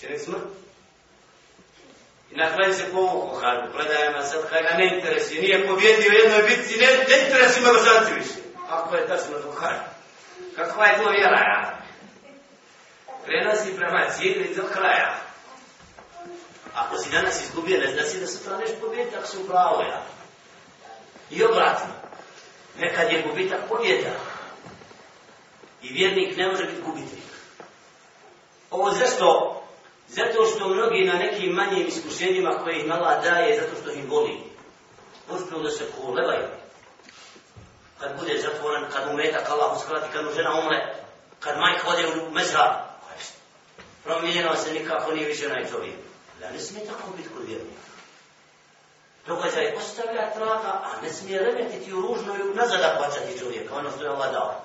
še 0.00 0.08
ne 0.08 0.18
smrti. 0.18 0.66
I 2.30 2.36
na 2.36 2.54
kraju 2.54 2.74
se 2.74 2.92
povukao, 2.92 3.40
kažu, 3.40 3.72
predajama 3.72 4.22
sad, 4.22 4.48
kaj 4.50 4.62
ga 4.62 4.76
ne 4.78 4.96
interesi, 4.96 5.40
nije 5.40 5.66
pobjedio 5.68 6.12
jednoj 6.12 6.42
bitci, 6.42 6.80
ne, 6.80 6.86
ne 6.86 7.26
interesi 7.26 7.60
me 7.60 7.72
božanci 7.72 8.12
više. 8.14 8.40
Ako 8.70 8.96
je 8.96 9.06
tačno 9.06 9.38
to 9.38 9.52
kaže. 9.52 9.84
Kakva 10.56 10.86
je 10.86 10.98
to 10.98 11.10
vjera, 11.10 11.40
ja? 11.40 11.78
Prenosi 13.24 13.76
prema 13.76 14.10
cijeli 14.10 14.54
do 14.56 14.62
kraja. 14.72 15.25
Ako 16.76 16.98
si 16.98 17.10
danas 17.10 17.44
izgubio, 17.44 17.80
ne 17.80 17.92
znači 17.92 18.20
da 18.20 18.26
sutra 18.26 18.56
neš 18.56 18.70
pobjediti, 18.80 19.16
ako 19.16 19.26
si 19.26 19.36
upravo, 19.36 19.82
ja. 19.82 20.02
I 21.30 21.44
obratno. 21.44 21.94
Nekad 22.78 23.12
je 23.12 23.22
gubitak 23.22 23.60
pobjeda. 23.68 24.10
I 25.82 25.92
vjernik 25.92 26.36
ne 26.36 26.48
može 26.48 26.64
biti 26.64 26.82
gubitnik. 26.82 27.24
Ovo 28.70 28.90
zašto 28.90 29.56
Zato 30.08 30.44
što 30.44 30.68
mnogi 30.68 31.04
na 31.04 31.12
nekim 31.12 31.52
manjim 31.52 31.86
iskušenjima 31.86 32.50
koje 32.50 32.78
ih 32.78 32.86
mala 32.86 33.20
daje, 33.20 33.60
zato 33.60 33.82
što 33.82 33.90
ih 33.90 34.08
boli. 34.08 34.40
Uspio 35.30 35.58
da 35.58 35.70
se 35.70 35.84
kolevaju. 36.00 36.46
Kad 38.00 38.18
bude 38.18 38.38
zatvoren, 38.38 38.84
kad 38.92 39.12
umeta, 39.12 39.38
kad 39.38 39.52
Allah 39.52 39.76
uskrati, 39.76 40.12
kad 40.12 40.24
mu 40.24 40.30
žena 40.32 40.60
umre, 40.60 40.94
kad 41.40 41.58
majka 41.58 41.88
ode 41.88 42.20
u 42.20 42.30
mezra, 42.30 42.86
promijenio 44.04 44.56
se 44.56 44.72
nikako 44.72 45.12
nije 45.12 45.26
više 45.26 45.46
onaj 45.46 45.70
čovjek. 45.70 45.94
Da 46.40 46.50
ne 46.50 46.60
smije 46.60 46.86
tako 46.86 47.10
biti 47.16 47.28
kod 47.28 47.46
vjernika. 47.46 47.86
Događaj 49.26 49.74
ostavlja 49.76 50.32
traga, 50.34 50.82
a 50.84 51.00
ne 51.02 51.12
smije 51.12 51.38
remetiti 51.38 51.92
u 51.92 52.00
ružnu 52.00 52.34
i 52.34 52.54
nazad 52.54 52.80
bacati 52.98 53.38
čovjeka, 53.38 53.74
ono 53.74 53.90
što 53.90 54.02
je 54.02 54.08
Allah 54.08 54.32
dao. 54.32 54.62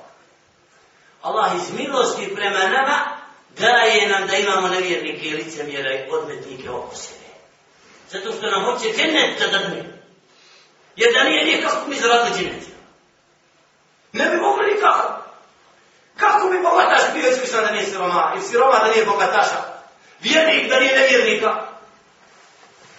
Allah 1.22 1.52
iz 1.56 1.74
milosti 1.80 2.36
prema 2.36 2.60
nama 2.60 2.98
daje 3.60 4.10
nam 4.10 4.28
da 4.28 4.36
imamo 4.36 4.68
nevjernike 4.68 5.28
i 5.28 5.34
licemjera 5.34 5.94
i 5.94 6.10
odmetnike 6.12 6.70
oko 6.70 6.96
sebe. 6.96 7.30
Zato 8.10 8.32
što 8.32 8.50
nam 8.50 8.66
hoće 8.66 8.94
džennet 8.98 9.40
da 9.40 9.48
dadne. 9.48 9.84
Jer 10.96 11.14
da 11.14 11.24
nije 11.24 11.46
nikako 11.46 11.88
mi 11.88 11.96
zaradili 11.96 12.38
džennet. 12.38 12.64
Ne 14.14 14.30
bi 14.30 14.38
mogli 14.38 14.74
nikako. 14.74 15.22
Kako 16.18 16.48
bi 16.48 16.62
bogataš 16.62 17.14
bio 17.14 17.30
iskušan 17.30 17.64
da 17.64 17.72
nije 17.72 17.86
siroma? 17.86 18.34
I 18.38 18.42
siroma 18.42 18.80
da 18.80 18.92
nije 18.92 19.06
bogataša? 19.06 19.71
Vjernik 20.22 20.70
da 20.70 20.80
nije 20.80 20.96
nevjernika? 20.96 21.68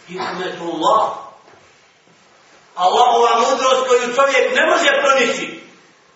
Hikmetullah. 0.07 1.11
Allahova 2.75 3.41
mudrost 3.41 3.89
koju 3.89 4.15
čovjek 4.15 4.55
ne 4.55 4.67
može 4.67 4.89
pronići. 5.03 5.61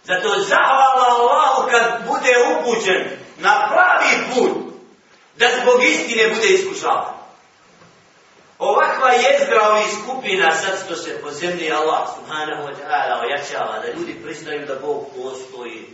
Zato 0.05 0.29
zahvala 0.39 1.07
Allahu 1.09 1.71
kad 1.71 2.07
bude 2.07 2.33
upućen 2.55 3.19
na 3.39 3.69
pravi 3.71 4.35
put 4.35 4.67
da 5.37 5.47
zbog 5.63 5.85
istine 5.85 6.29
bude 6.35 6.49
iskušavan. 6.49 7.17
Ovakva 8.59 9.11
jezgra 9.11 9.69
ovih 9.71 9.87
skupina 10.03 10.53
sad 10.53 10.85
što 10.85 10.97
se 10.97 11.21
po 11.23 11.31
zemlji 11.31 11.73
Allah 11.73 12.09
subhanahu 12.17 12.63
wa 12.63 12.75
ta'ala 12.81 13.21
ojačava 13.23 13.79
da 13.79 13.93
ljudi 13.93 14.17
pristaju 14.23 14.67
da 14.67 14.75
Bog 14.75 15.07
postoji 15.17 15.89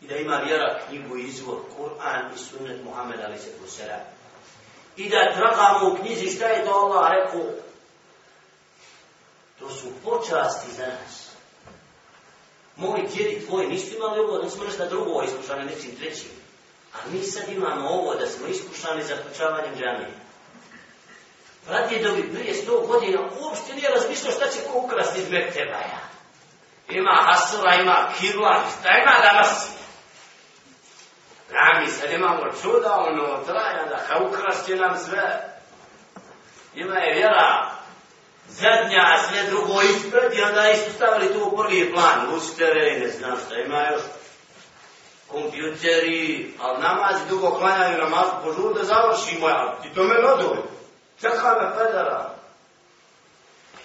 i 0.00 0.06
da 0.06 0.16
ima 0.16 0.36
vjera 0.36 0.80
knjigu 0.88 1.16
i 1.16 1.28
izvor 1.28 1.58
Kur'an 1.76 2.34
i 2.34 2.38
sunnet 2.38 2.84
Muhammed 2.84 3.20
ali 3.24 3.38
se 3.38 3.50
kusera. 3.62 4.00
I 4.96 5.08
da 5.08 5.32
tragamo 5.34 5.88
u 5.88 5.96
knjizi 5.96 6.36
šta 6.36 6.46
je 6.46 6.64
to 6.64 6.70
Allah 6.70 7.10
rekao 7.10 7.40
to 9.58 9.70
su 9.70 9.86
počasti 10.04 10.72
za 10.76 10.86
nas 10.86 11.30
Moji 12.76 13.08
djedi 13.14 13.46
tvoji 13.46 13.68
nisu 13.68 13.96
imali 13.96 14.20
ovo, 14.20 14.42
nismo 14.42 14.64
nešto 14.64 14.86
drugo 14.86 15.22
iskušani 15.22 15.64
nečim 15.64 15.96
trećim. 15.96 16.30
A 16.94 16.96
mi 17.12 17.22
sad 17.22 17.48
imamo 17.48 17.88
ovo 17.88 18.14
da 18.14 18.26
smo 18.26 18.46
iskušani 18.46 19.02
za 19.02 19.14
kućavanjem 19.28 19.74
džamije. 19.74 20.10
Vrati 21.66 21.98
da 21.98 22.08
dobi 22.08 22.32
prije 22.32 22.54
sto 22.54 22.80
godina 22.80 23.20
uopšte 23.40 23.74
nije 23.74 23.90
razmišljao 23.90 24.32
šta 24.32 24.46
će 24.46 24.58
ko 24.66 24.78
ukrasti 24.78 25.20
iz 25.20 25.30
Mektebaja. 25.30 26.00
Ima 26.88 27.18
hasura, 27.26 27.74
ima 27.74 28.08
kirla, 28.20 28.64
šta 28.78 28.88
ima 28.88 29.14
danas? 29.22 29.79
Dragi, 31.50 31.90
sad 31.90 32.10
imamo 32.10 32.52
čuda, 32.62 32.94
ono, 32.94 33.44
traja, 33.46 33.84
da 33.88 33.96
ka 34.08 34.24
ukrašće 34.24 34.76
nam 34.76 34.98
sve. 34.98 35.54
Ima 36.74 36.94
je 36.94 37.14
vjera, 37.14 37.70
zadnja, 38.48 39.18
sve 39.28 39.42
drugo 39.50 39.82
ispred, 39.82 40.32
i 40.32 40.42
onda 40.42 40.70
isto 40.70 40.92
stavili 40.92 41.32
tu 41.32 41.44
u 41.44 41.56
prvi 41.56 41.92
plan, 41.92 42.34
ustere, 42.34 42.98
ne 43.00 43.08
znam 43.08 43.38
šta 43.46 43.54
ima 43.54 43.80
još, 43.80 44.02
kompjuteri, 45.28 46.54
ali 46.60 46.82
namaz 46.82 47.16
dugo 47.28 47.50
klanjaju 47.50 47.98
namaz, 47.98 48.28
požur 48.44 48.74
da 48.74 48.84
završimo, 48.84 49.48
ja, 49.48 49.78
ti 49.82 49.88
to 49.94 50.04
me 50.04 50.14
nodovi, 50.14 50.62
čekaj 51.20 51.54
me 51.60 51.76
pedara. 51.76 52.30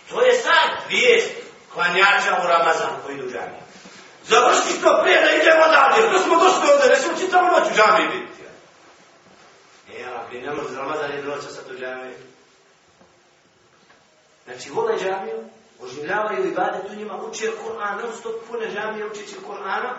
To 0.09 0.21
je 0.21 0.33
sad 0.33 0.69
vijest 0.89 1.31
klanjača 1.73 2.41
u 2.43 2.47
Ramazan 2.47 2.89
koji 3.05 3.15
idu. 3.15 3.29
Završi 4.27 4.79
što 4.79 4.99
prije 5.01 5.21
da 5.21 5.31
idemo 5.31 5.65
dalje, 5.67 6.11
to 6.11 6.19
smo 6.19 6.35
došli 6.35 6.71
ovdje, 6.71 6.89
nećemo 6.89 7.17
smo 7.17 7.25
čitavu 7.25 7.47
noć 7.47 7.71
u 7.71 7.75
džami 7.75 8.07
biti. 8.07 8.43
E, 9.93 10.05
ali 10.15 10.41
ne 10.41 10.51
može 10.53 10.75
Ramazan 10.75 11.11
jednu 11.11 11.31
noć 11.31 11.43
sad 11.43 11.71
u 11.71 11.79
džami. 11.79 12.13
Znači, 14.45 14.69
vole 14.69 14.99
džamiju, 14.99 15.43
oživljavaju 15.81 16.47
i 16.47 16.51
bade 16.51 16.87
tu 16.87 16.95
njima, 16.95 17.17
uče 17.17 17.51
Kur'an, 17.63 18.01
non 18.01 18.11
stop 18.19 18.35
pune 18.47 18.71
džamije, 18.73 19.05
učeći 19.05 19.35
Kur'ana, 19.47 19.93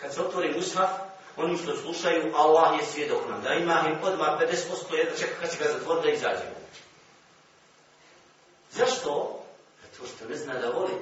kad 0.00 0.14
se 0.14 0.20
otvori 0.20 0.54
mushaf, 0.56 0.90
oni 1.36 1.58
što 1.58 1.76
slušaju, 1.76 2.32
Allah 2.36 2.80
je 2.80 2.86
svjedok 2.86 3.28
nam, 3.28 3.42
da 3.42 3.54
ima 3.54 3.84
im 3.88 3.98
odmah 4.02 4.28
50% 4.28 4.94
jedna 4.94 5.16
čeka 5.18 5.40
kad 5.40 5.50
će 5.50 5.58
ga 5.58 5.72
zatvori 5.72 6.02
da 6.02 6.10
izađe. 6.10 6.46
Zašto? 8.70 9.42
Zato 9.82 10.08
što 10.08 10.28
ne 10.28 10.36
zna 10.36 10.54
da 10.54 10.70
voli. 10.70 10.92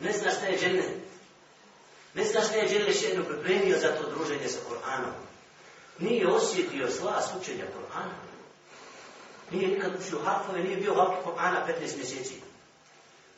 Ne 0.00 0.12
zna 0.12 0.30
šta 0.30 0.46
je 0.46 0.58
džennet. 0.58 0.90
Ne 2.14 2.24
zna 2.24 2.40
šta 2.40 2.56
je 2.56 2.68
džennet 2.68 3.00
še 3.00 3.08
jedno 3.08 3.24
pripremio 3.24 3.78
za 3.78 3.88
to 3.88 4.10
druženje 4.10 4.48
sa 4.48 4.58
Kur'anom. 4.68 5.14
Nije 5.98 6.28
osjetio 6.28 6.90
slas 6.90 7.32
učenja 7.40 7.64
Kur'ana. 7.64 8.16
Nije 9.50 9.68
nikad 9.68 9.92
učio 10.00 10.18
harfove, 10.24 10.62
nije 10.62 10.76
bio 10.76 10.94
halki 10.94 11.16
Kur'ana 11.24 11.66
15 11.66 11.96
mjeseci. 11.96 12.34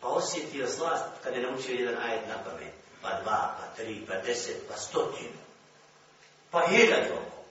Pa 0.00 0.09
osjetio 0.09 0.69
slast 0.69 1.05
kad 1.23 1.35
je 1.35 1.43
naučio 1.43 1.75
jedan 1.75 2.03
ajet 2.03 2.29
na 2.29 2.45
pamet. 2.45 2.73
Pa 3.03 3.09
dva, 3.09 3.57
pa 3.61 3.77
tri, 3.77 4.07
pa 4.09 4.15
deset, 4.15 4.69
pa 4.69 4.77
stotinu. 4.77 5.38
Pa 6.50 6.62
jedan 6.62 7.05
oko. 7.12 7.43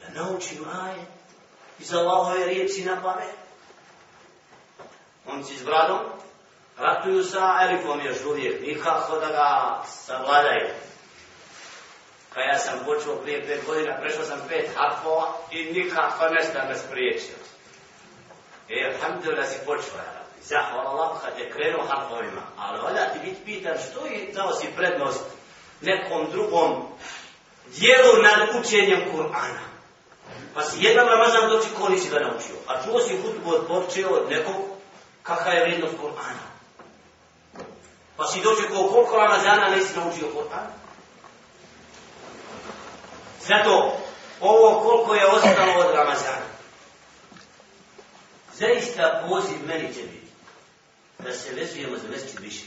Da 0.00 0.22
naučim 0.22 0.64
ajet 0.68 1.08
iz 1.78 1.92
Allahove 1.94 2.46
riječi 2.46 2.84
na 2.84 3.02
pamet. 3.02 3.34
On 5.26 5.44
si 5.44 5.58
s 5.58 5.62
bradom, 5.62 5.98
ratuju 6.78 7.24
sa 7.24 7.58
Erikom 7.64 8.00
još 8.06 8.24
uvijek, 8.24 8.62
nikako 8.66 9.18
da 9.18 9.26
ga 9.26 9.82
savladaju. 9.88 10.68
Kad 12.34 12.44
ja 12.44 12.58
sam 12.58 12.78
počeo 12.84 13.16
prije 13.16 13.46
pet 13.46 13.66
godina, 13.66 13.96
prešao 14.00 14.24
sam 14.24 14.40
pet 14.48 14.70
hakova 14.76 15.32
i 15.50 15.64
nikako 15.64 16.28
nešto 16.28 16.58
me 16.68 16.74
spriječio. 16.74 17.36
E, 18.68 18.94
alhamdulillah 18.94 19.48
si 19.48 19.58
počeo, 19.66 19.96
ja 19.96 20.12
rabbi. 20.14 20.42
Zahvala 20.42 20.90
Allah 20.90 21.10
kad 21.24 21.38
je 21.38 21.50
krenuo 21.50 21.86
hakovima. 21.86 22.42
Ali 22.58 22.82
valja 22.82 23.12
ti 23.12 23.18
biti 23.24 23.44
pitan 23.44 23.74
što 23.90 24.06
je 24.06 24.32
dao 24.32 24.52
si 24.52 24.66
prednost 24.76 25.24
nekom 25.80 26.30
drugom 26.30 26.88
dijelu 27.66 28.22
nad 28.22 28.48
učenjem 28.60 29.00
Kur'ana. 29.12 29.64
Pa 30.54 30.62
si 30.62 30.84
jedan 30.84 31.08
Ramazan 31.08 31.50
doći 31.50 31.68
ko 31.80 31.88
nisi 31.88 32.10
ga 32.10 32.18
naučio. 32.18 32.56
A 32.66 32.82
čuo 32.82 33.00
si 33.00 33.22
hutbu 33.22 33.50
od 33.50 33.66
počeo 33.66 34.08
od 34.10 34.30
nekog 34.30 34.54
kakva 35.22 35.52
je 35.52 35.64
vrednost 35.64 35.94
Kur'ana. 36.02 36.55
Pa 38.16 38.26
si 38.26 38.40
dođe 38.40 38.68
ko 38.68 38.88
koliko 38.88 39.16
Ramazana 39.16 39.68
nisi 39.68 39.98
naučio 39.98 40.26
Kur'an. 40.34 40.66
Zato 43.48 43.96
ovo 44.40 44.80
koliko 44.80 45.14
je 45.14 45.26
ostalo 45.26 45.72
od 45.72 45.94
Ramazana 45.94 46.56
zaista 48.58 49.24
poziv 49.28 49.58
meni 49.66 49.94
će 49.94 50.02
biti 50.02 50.26
da 51.18 51.32
se 51.32 51.54
vezujemo 51.54 51.98
za 51.98 52.08
mjesec 52.08 52.38
više. 52.40 52.64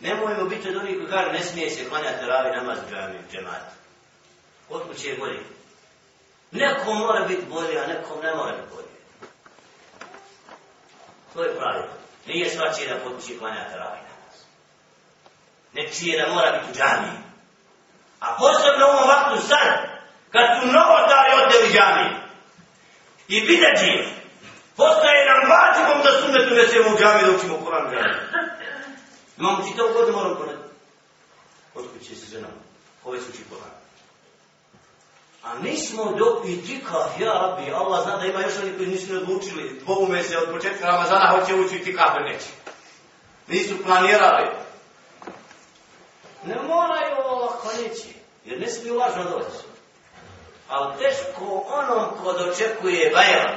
Nemojmo 0.00 0.44
biti 0.44 0.68
od 0.68 0.76
onih 0.76 0.96
koji 0.96 1.10
kaže 1.10 1.32
ne 1.32 1.44
smije 1.44 1.70
se 1.70 1.88
klanjati 1.88 2.26
ravi 2.26 2.56
namaz 2.56 2.78
džami, 2.90 3.18
džemat. 3.32 3.62
Otko 4.70 4.94
će 4.94 5.08
je 5.08 5.18
bolje? 5.18 5.40
Nekom 6.50 6.98
mora 6.98 7.26
biti 7.26 7.42
bolje, 7.50 7.78
a 7.78 7.86
nekom 7.86 8.20
ne 8.22 8.34
mora 8.34 8.52
biti 8.52 8.74
bolje. 8.74 8.88
To 11.34 11.42
je 11.42 11.56
pravilo. 11.56 12.07
Nije 12.28 12.50
svačije 12.50 12.88
da 12.88 13.04
potpući 13.04 13.38
klanja 13.38 13.68
teravih 13.70 14.02
namaz. 14.10 14.36
Nečije 15.72 16.20
da 16.20 16.34
mora 16.34 16.50
biti 16.52 16.70
u 16.70 16.74
džami. 16.74 17.12
A 18.20 18.36
posebno 18.38 18.86
u 18.86 18.90
ovom 18.90 19.08
vaktu 19.08 19.48
sad, 19.48 19.70
kad 20.32 20.46
su 20.60 20.66
novotari 20.66 21.32
odeli 21.42 21.72
džami, 21.72 22.08
i 23.28 23.40
bidađi. 23.46 23.92
Postaje 24.76 25.20
nam 25.30 25.50
vađivom 25.50 25.98
da 26.04 26.20
sunetu 26.20 26.54
nesemo 26.54 26.94
u 26.94 26.98
džami 26.98 27.22
da 27.24 27.36
učimo 27.36 27.64
Koran 27.64 27.86
u 27.86 27.90
džami. 27.90 28.14
Imamo 29.38 29.68
čitavu 29.68 29.92
godinu 29.92 30.16
moram 30.18 30.36
poneti. 30.36 30.68
Od 31.74 31.84
kuće 31.92 32.14
se 32.14 32.26
ženom. 32.30 32.50
Ove 33.04 33.20
su 33.20 33.30
uči 33.30 33.42
Koran. 33.50 33.87
A 35.48 35.54
mi 35.62 35.76
smo 35.76 36.12
dok 36.12 36.44
i 36.44 36.66
tikav, 36.66 37.10
ja 37.20 37.32
rabbi, 37.32 37.72
Allah 37.72 38.02
zna 38.02 38.16
da 38.16 38.26
ima 38.26 38.40
još 38.40 38.52
oni 38.62 38.76
koji 38.76 38.88
nisu 38.88 39.12
ne 39.12 39.18
odlučili. 39.18 39.80
Dvobume 39.84 40.22
se 40.22 40.38
od 40.38 40.52
početka 40.52 40.86
Ramazana 40.86 41.30
hoće 41.30 41.54
ući 41.54 41.78
tikav, 41.78 42.10
neće. 42.20 42.46
Nisu 43.46 43.74
planirali. 43.84 44.46
Ne 46.44 46.54
moraju 46.54 47.16
Allah 47.28 47.52
neće. 47.78 48.08
Jer 48.44 48.60
ne 48.60 48.68
smiju 48.68 48.96
lažno 48.96 49.24
doći 49.24 49.68
ali 50.68 50.98
teško 50.98 51.64
onom 51.68 52.04
ko 52.22 52.32
dočekuje 52.32 53.10
Bajram, 53.14 53.56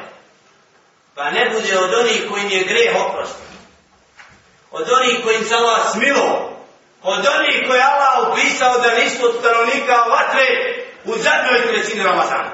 pa 1.15 1.30
ne 1.30 1.49
bude 1.49 1.77
od 1.77 1.93
onih 1.93 2.21
kojim 2.32 2.49
je 2.49 2.63
greh 2.63 2.95
oprošten, 3.06 3.51
od 4.71 4.88
onih 4.91 5.23
kojim 5.23 5.45
se 5.45 5.56
Allah 5.56 5.91
smilo, 5.91 6.51
od 7.04 7.25
onih 7.38 7.67
koje 7.67 7.82
Allah 7.84 8.32
upisao 8.32 8.77
da 8.77 8.95
nisu 8.95 9.25
od 9.25 9.36
stanovnika 9.39 9.95
vatre 9.95 10.81
u 11.06 11.18
zadnjoj 11.18 11.68
trećini 11.68 12.04
Ramazana. 12.04 12.52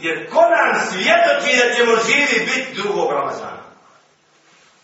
Jer 0.00 0.30
ko 0.30 0.40
nam 0.40 0.80
svjedoči 0.90 1.56
da 1.56 1.74
ćemo 1.74 1.96
živi 2.06 2.46
biti 2.46 2.82
drugog 2.82 3.12
Ramazana? 3.12 3.60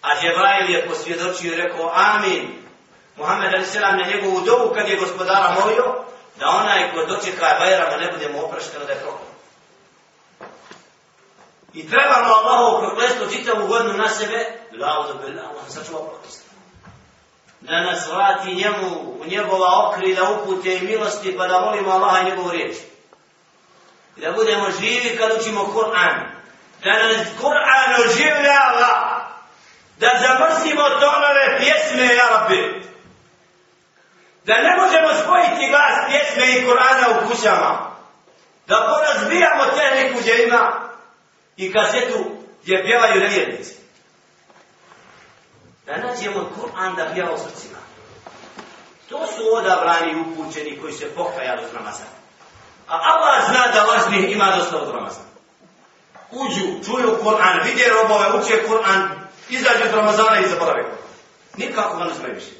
A 0.02 0.08
Džebrail 0.20 0.70
je 0.70 0.88
posvjedočio 0.88 1.52
i 1.52 1.56
rekao 1.56 1.92
Amin. 1.94 2.66
Muhammed 3.16 3.54
Ali 3.54 3.66
Selam 3.66 3.96
na 3.96 4.06
njegovu 4.06 4.40
dobu 4.40 4.74
kad 4.74 4.88
je 4.88 4.96
gospodara 4.96 5.56
molio, 5.60 5.94
da 6.38 6.46
onaj 6.48 6.92
ko 6.92 7.04
dočeka 7.04 7.56
Bajrama 7.58 7.96
ne 7.96 8.12
budemo 8.12 8.42
oprašteno 8.42 8.84
da 8.84 8.92
je 8.92 9.00
prokon. 9.00 9.26
I 11.74 11.88
trebamo 11.90 12.34
Allahovu 12.34 12.80
proklestvo 12.86 13.26
čitavu 13.26 13.66
godinu 13.66 13.92
na 13.92 14.08
sebe, 14.08 14.46
la 14.72 15.06
da 15.08 15.14
bi 15.14 15.38
Allah 15.38 15.64
sačuva 15.68 16.00
proklestvo. 16.00 16.45
Da 17.68 17.80
nas 17.80 18.06
vrati 18.06 18.54
njemu 18.54 19.16
u 19.20 19.24
njegova 19.26 19.88
okrila 19.88 20.30
upute 20.30 20.74
i 20.74 20.80
milosti, 20.80 21.36
pa 21.38 21.46
da 21.46 21.58
volimo 21.58 21.90
Allaha 21.90 22.20
i 22.20 22.24
njegovu 22.24 22.50
riječ. 22.50 22.76
I 24.16 24.20
da 24.20 24.32
budemo 24.32 24.66
živi 24.80 25.16
kad 25.18 25.40
učimo 25.40 25.60
Kur'an. 25.60 26.16
Da 26.84 26.92
nas 26.92 27.26
Kur'an 27.40 28.06
oživljava. 28.06 29.26
Da 29.98 30.10
zamrsimo 30.20 30.82
tonove 30.82 31.58
pjesme, 31.58 32.14
ja 32.14 32.28
rabbi 32.28 32.86
da 34.46 34.54
ne 34.54 34.76
možemo 34.76 35.08
spojiti 35.22 35.70
glas 35.70 35.94
pjesme 36.08 36.52
i 36.52 36.66
Kur'ana 36.66 37.06
u 37.10 37.28
kućama, 37.28 37.90
da 38.66 38.88
porazbijamo 38.88 39.64
tehniku 39.64 40.20
gdje 40.20 40.44
ima 40.46 40.72
i 41.56 41.72
kasetu 41.72 42.24
gdje 42.62 42.84
pjevaju 42.84 43.20
nevjernici. 43.20 43.75
Da 45.86 45.96
nađemo 45.96 46.50
Kur'an 46.56 46.96
da 46.96 47.10
pjeva 47.14 47.34
u 47.34 47.38
srcima. 47.38 47.78
To 49.08 49.26
su 49.26 49.42
odabrani 49.54 50.20
upućeni 50.20 50.78
koji 50.80 50.92
se 50.92 51.14
pokajali 51.14 51.64
od 51.64 51.74
Ramazana. 51.74 52.16
A 52.88 52.94
Allah 52.94 53.50
zna 53.50 53.66
da 53.74 53.84
lažnih 53.84 54.32
ima 54.32 54.56
dosta 54.56 54.76
od 54.76 54.94
Ramazana. 54.94 55.26
Uđu, 56.30 56.84
čuju 56.84 57.18
Kur'an, 57.22 57.64
vidje 57.64 57.88
robove, 57.88 58.26
uče 58.40 58.68
Kur'an, 58.68 59.08
izađu 59.48 59.84
od 59.88 59.94
Ramazana 59.94 60.40
i 60.40 60.48
zaborave. 60.48 60.84
Nikako 61.56 61.96
ga 61.96 62.04
ne 62.04 62.14
smaju 62.14 62.34
više. 62.34 62.50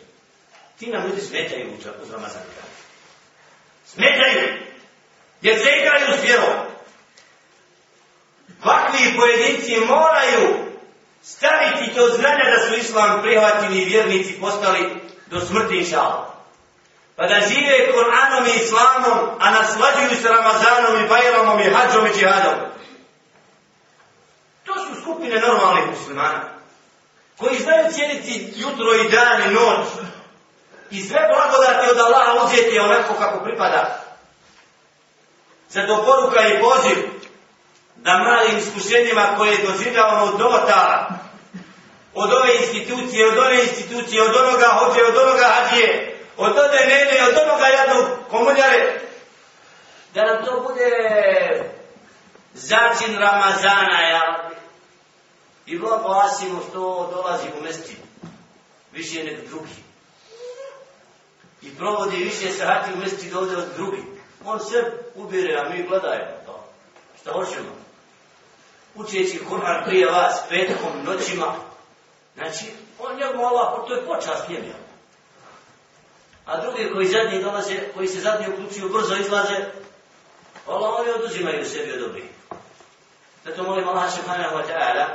Ti 0.79 0.87
nam 0.87 1.07
ljudi 1.07 1.21
smetaju 1.21 1.73
uz 2.03 2.11
Ramazan. 2.11 2.43
Smetaju! 3.87 4.67
Jer 5.43 5.59
se 5.59 5.71
igraju 5.81 6.19
s 6.21 6.25
vjerom. 6.25 6.55
Vakvi 8.65 9.17
pojedinci 9.17 9.77
moraju 9.77 10.66
staviti 11.27 11.95
to 11.95 12.09
znanja 12.09 12.45
da 12.51 12.69
su 12.69 12.75
islam 12.75 13.23
prihvatili 13.23 13.79
i 13.79 13.85
vjernici 13.85 14.41
postali 14.41 15.01
do 15.27 15.41
smrti 15.41 15.77
inšala. 15.77 16.35
Pa 17.17 17.27
da 17.27 17.41
žive 17.49 17.93
Koranom 17.93 18.47
i 18.47 18.65
Islamom, 18.65 19.29
a 19.41 19.51
naslađuju 19.51 20.23
se 20.23 20.29
Ramazanom 20.29 21.05
i 21.05 21.09
Bajramom 21.09 21.61
i 21.61 21.71
Hadžom 21.75 22.07
i 22.07 22.19
Džihadom. 22.19 22.59
To 24.65 24.73
su 24.75 25.01
skupine 25.01 25.41
normalnih 25.41 25.85
muslimana. 25.91 26.57
koji 27.39 27.59
znaju 27.59 27.93
cijeniti 27.93 28.53
jutro 28.57 28.95
i 28.95 29.11
dan 29.11 29.43
i 29.43 29.55
noć, 29.55 29.87
i 30.91 31.03
sve 31.03 31.21
blagodati 31.29 31.91
od 31.91 31.99
Allaha 31.99 32.45
uzeti 32.45 32.79
onako 32.79 33.15
kako 33.15 33.45
pripada. 33.45 34.03
Zato 35.69 36.05
poruka 36.05 36.49
i 36.49 36.61
poziv 36.61 37.16
da 37.97 38.19
malim 38.19 38.59
iskušenjima 38.59 39.35
koje 39.37 39.59
doživljavamo 39.59 40.25
od 40.25 40.41
novotara, 40.41 41.09
od 42.15 42.33
ove 42.33 42.57
institucije, 42.57 43.29
od 43.29 43.39
ove 43.39 43.63
institucije, 43.63 44.23
od 44.23 44.37
onoga 44.37 44.67
hođe, 44.67 45.05
od 45.05 45.17
onoga 45.17 45.47
hađije, 45.55 46.17
od 46.37 46.59
ode 46.59 46.81
nene, 46.89 47.29
od 47.29 47.35
onoga 47.45 47.67
jadnog 47.67 48.05
komunjare, 48.31 49.01
da 50.15 50.25
nam 50.25 50.45
to 50.45 50.61
bude 50.61 50.91
začin 52.55 53.19
Ramazana, 53.19 54.01
ja, 54.01 54.51
i 55.67 55.79
blaglasimo 55.79 56.61
što 56.69 57.11
dolazi 57.15 57.49
u 57.59 57.63
mesti, 57.63 57.97
više 58.93 59.25
nek 59.25 59.49
drugi. 59.49 59.87
I 61.63 61.77
provodi 61.77 62.17
više 62.17 62.51
sahati 62.51 62.93
u 62.93 62.97
mesti 62.97 63.31
dovde 63.31 63.57
od 63.57 63.69
drugi. 63.77 64.03
On 64.45 64.61
sve 64.61 64.83
ubire, 65.15 65.61
a 65.61 65.69
mi 65.69 65.83
gledajemo 65.83 66.37
to. 66.47 66.65
Šta 67.21 67.33
hoćemo? 67.33 67.86
Učeći 68.97 69.41
Kur'an 69.51 69.85
prije 69.85 70.07
vas, 70.07 70.43
petkom, 70.49 71.05
noćima. 71.05 71.55
Znači, 72.35 72.73
on 72.99 73.17
njegov 73.17 73.45
Allah, 73.47 73.89
to 73.89 73.95
je 73.95 74.07
počast 74.07 74.49
njemi. 74.49 74.73
A 76.47 76.61
drugi 76.61 76.91
koji 76.93 77.07
zadnji 77.07 77.43
dolaze, 77.43 77.81
koji 77.95 78.09
se 78.09 78.21
zadnji 78.21 78.47
uključuju, 78.49 78.93
brzo 78.93 79.15
izlaze, 79.15 79.57
Allah 80.67 80.91
oni 81.01 81.11
oduzimaju 81.11 81.65
sebi 81.65 81.93
od 81.93 82.01
dobrih. 82.01 82.25
Zato 83.45 83.63
molim 83.63 83.89
Allah 83.89 84.13
subhanahu 84.13 84.57
wa 84.57 84.65
ta'ala 84.67 85.07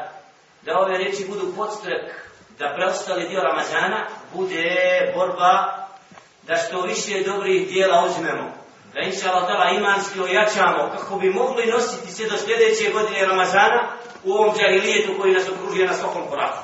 da 0.62 0.80
ove 0.80 0.98
reči 0.98 1.26
budu 1.30 1.54
podstrek 1.56 2.32
da 2.60 2.74
preostali 2.76 3.30
dio 3.30 3.41
Ramazana 3.41 4.08
bude 4.34 4.65
borba 5.15 5.82
da 6.44 6.58
što 6.58 6.82
više 6.82 7.24
dobrih 7.24 7.67
dijela 7.67 8.06
uzmemo. 8.06 8.61
Da 8.93 8.99
inša 9.01 9.30
Allah 9.30 9.47
tala 9.47 9.69
imanski 9.69 10.19
ojačamo 10.19 10.91
kako 10.97 11.15
bi 11.15 11.30
mogli 11.30 11.65
nositi 11.65 12.12
se 12.12 12.30
do 12.30 12.38
sljedeće 12.38 12.91
godine 12.93 13.25
Ramazana 13.25 13.82
u 14.23 14.34
ovom 14.34 14.56
džahilijetu 14.56 15.12
koji 15.19 15.34
nas 15.34 15.49
okružuje 15.49 15.88
na 15.88 15.93
svakom 15.93 16.27
koraku. 16.30 16.63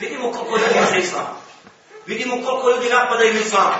Vidimo 0.00 0.32
koliko 0.32 0.56
ljudi 0.56 0.90
za 0.90 0.96
islam. 0.96 1.26
Vidimo 2.06 2.34
koliko 2.44 2.70
ljudi 2.70 2.88
napadaju 2.88 3.40
islam. 3.40 3.72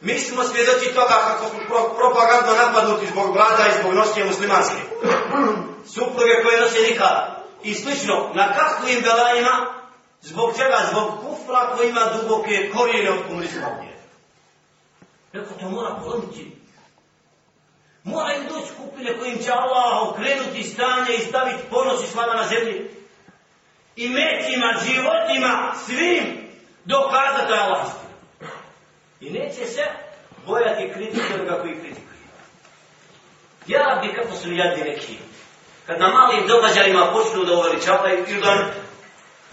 Mi 0.00 0.18
smo 0.18 0.44
svjedoci 0.44 0.94
toga 0.94 1.16
kako 1.28 1.48
smo 1.48 1.58
pro 1.68 1.94
propagandno 1.96 2.52
napadnuti 2.66 3.06
zbog 3.06 3.32
vlada 3.32 3.64
i 3.68 3.80
zbog 3.80 3.94
nošnje 3.94 4.24
muslimanske. 4.24 4.80
Supruge 5.94 6.42
koje 6.42 6.60
nose 6.60 6.80
nikada. 6.90 7.44
I 7.62 7.74
slično, 7.74 8.30
na 8.34 8.54
kakvim 8.54 9.00
belajima 9.02 9.78
Zbog 10.22 10.56
čega? 10.56 10.78
Zbog 10.90 11.10
kufra 11.20 11.76
koji 11.76 11.88
ima 11.88 12.00
duboke 12.04 12.70
korijene 12.76 13.10
od 13.10 13.26
komunizma 13.26 13.66
ovdje. 13.66 13.97
Neko 15.32 15.54
to 15.60 15.70
mora 15.70 15.94
polomiti. 15.94 16.56
Mora 18.04 18.34
im 18.34 18.48
doći 18.48 18.72
skupine 18.74 19.18
kojim 19.18 19.38
će 19.38 19.52
Allah 19.52 20.08
okrenuti 20.08 20.62
stanje 20.62 21.14
i 21.18 21.24
staviti 21.28 21.62
ponos 21.70 22.04
i 22.04 22.06
slava 22.06 22.34
na 22.34 22.48
zemlji. 22.48 22.90
I 23.96 24.08
metima, 24.08 24.74
životima, 24.86 25.74
svim 25.86 26.48
dokazati 26.84 27.52
Allah 27.52 27.86
I 29.20 29.30
neće 29.30 29.64
se 29.66 29.82
bojati 30.46 30.92
kritike 30.94 31.34
od 31.40 31.48
kako 31.48 31.66
ih 31.66 31.80
kritikuje. 31.80 32.18
Ja 33.66 34.00
bi 34.02 34.14
kako 34.14 34.36
su 34.36 34.52
jadni 34.52 34.84
neki. 34.84 35.16
Kad 35.86 36.00
na 36.00 36.08
malim 36.08 36.46
događajima 36.46 37.12
počnu 37.12 37.44
da 37.44 37.54
uveličavaju 37.54 38.24
ili 38.28 38.40
da 38.40 38.70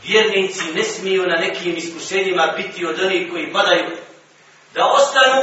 vjernici 0.04 0.74
ne 0.76 0.84
smiju 0.84 1.24
na 1.24 1.36
nekim 1.36 1.78
iskušenjima 1.78 2.54
biti 2.58 2.86
od 2.86 3.00
onih 3.00 3.32
koji 3.32 3.54
padaju, 3.54 3.86
da 4.76 4.86
ostanu 4.86 5.42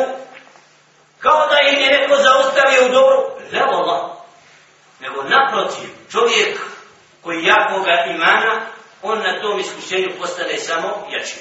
kao 1.18 1.46
da 1.46 1.58
im 1.60 1.80
je 1.80 1.98
neko 1.98 2.16
zaustavio 2.16 2.86
u 2.86 2.92
dobru, 2.92 3.18
ne 3.52 3.60
Allah, 3.60 4.00
nego 5.00 5.22
naprotiv, 5.22 5.88
čovjek 6.10 6.58
koji 7.22 7.44
jakoga 7.44 8.04
imana, 8.14 8.60
on 9.02 9.18
na 9.18 9.40
tom 9.40 9.60
iskušenju 9.60 10.08
postane 10.20 10.58
samo 10.58 10.88
jači. 11.10 11.36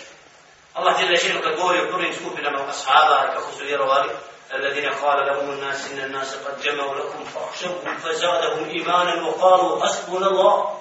Allah 0.74 1.02
je 1.02 1.08
rečeno 1.08 1.42
kad 1.42 1.56
govori 1.56 1.80
o 1.80 1.92
prvim 1.92 2.14
skupinama 2.14 2.58
ashaba, 2.70 3.34
kako 3.36 3.52
su 3.58 3.66
vjerovali, 3.66 4.10
الذين 4.54 4.90
قال 4.90 5.28
لهم 5.28 5.52
الناس 5.52 5.92
إن 5.92 6.00
الناس 6.00 6.36
قد 6.36 6.62
جمعوا 6.62 6.96
لكم 6.96 7.24
فاخشوهم 7.24 7.98
فزادهم 7.98 8.70
إيمانا 8.70 9.28
وقالوا 9.28 9.86
حسبنا 9.86 10.28
الله 10.28 10.80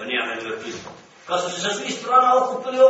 ونعم 0.00 0.38
الوكيل 0.38 0.74
kad 1.28 1.40
su 1.42 1.50
se 1.50 1.60
sa 1.60 1.74
svih 1.74 1.94
strana 1.94 2.36
okupili 2.36 2.80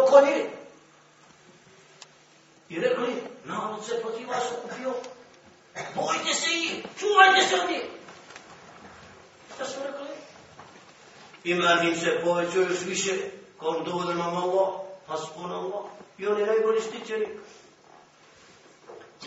narod 3.49 3.85
se 3.85 4.01
protiv 4.03 4.29
vas 4.29 4.45
okupio, 4.59 4.93
bojte 5.95 6.35
se 6.35 6.51
i 6.51 6.83
čuvajte 6.99 7.49
se 7.49 7.55
od 7.55 7.71
njih. 7.71 7.83
Šta 9.55 9.65
su 9.65 9.77
rekli? 9.87 10.09
Iman 11.45 11.89
im 11.89 11.97
se 11.97 12.21
povećao 12.25 12.63
još 12.63 12.81
više, 12.87 13.13
kao 13.61 13.81
dovoljno 13.81 14.15
nam 14.15 14.37
Allah, 14.37 14.69
haspun 15.09 15.53
Allah, 15.53 15.85
i 16.19 16.27
on 16.27 16.41
je 16.41 16.47
najbolji 16.47 16.81
štićenik. 16.81 17.29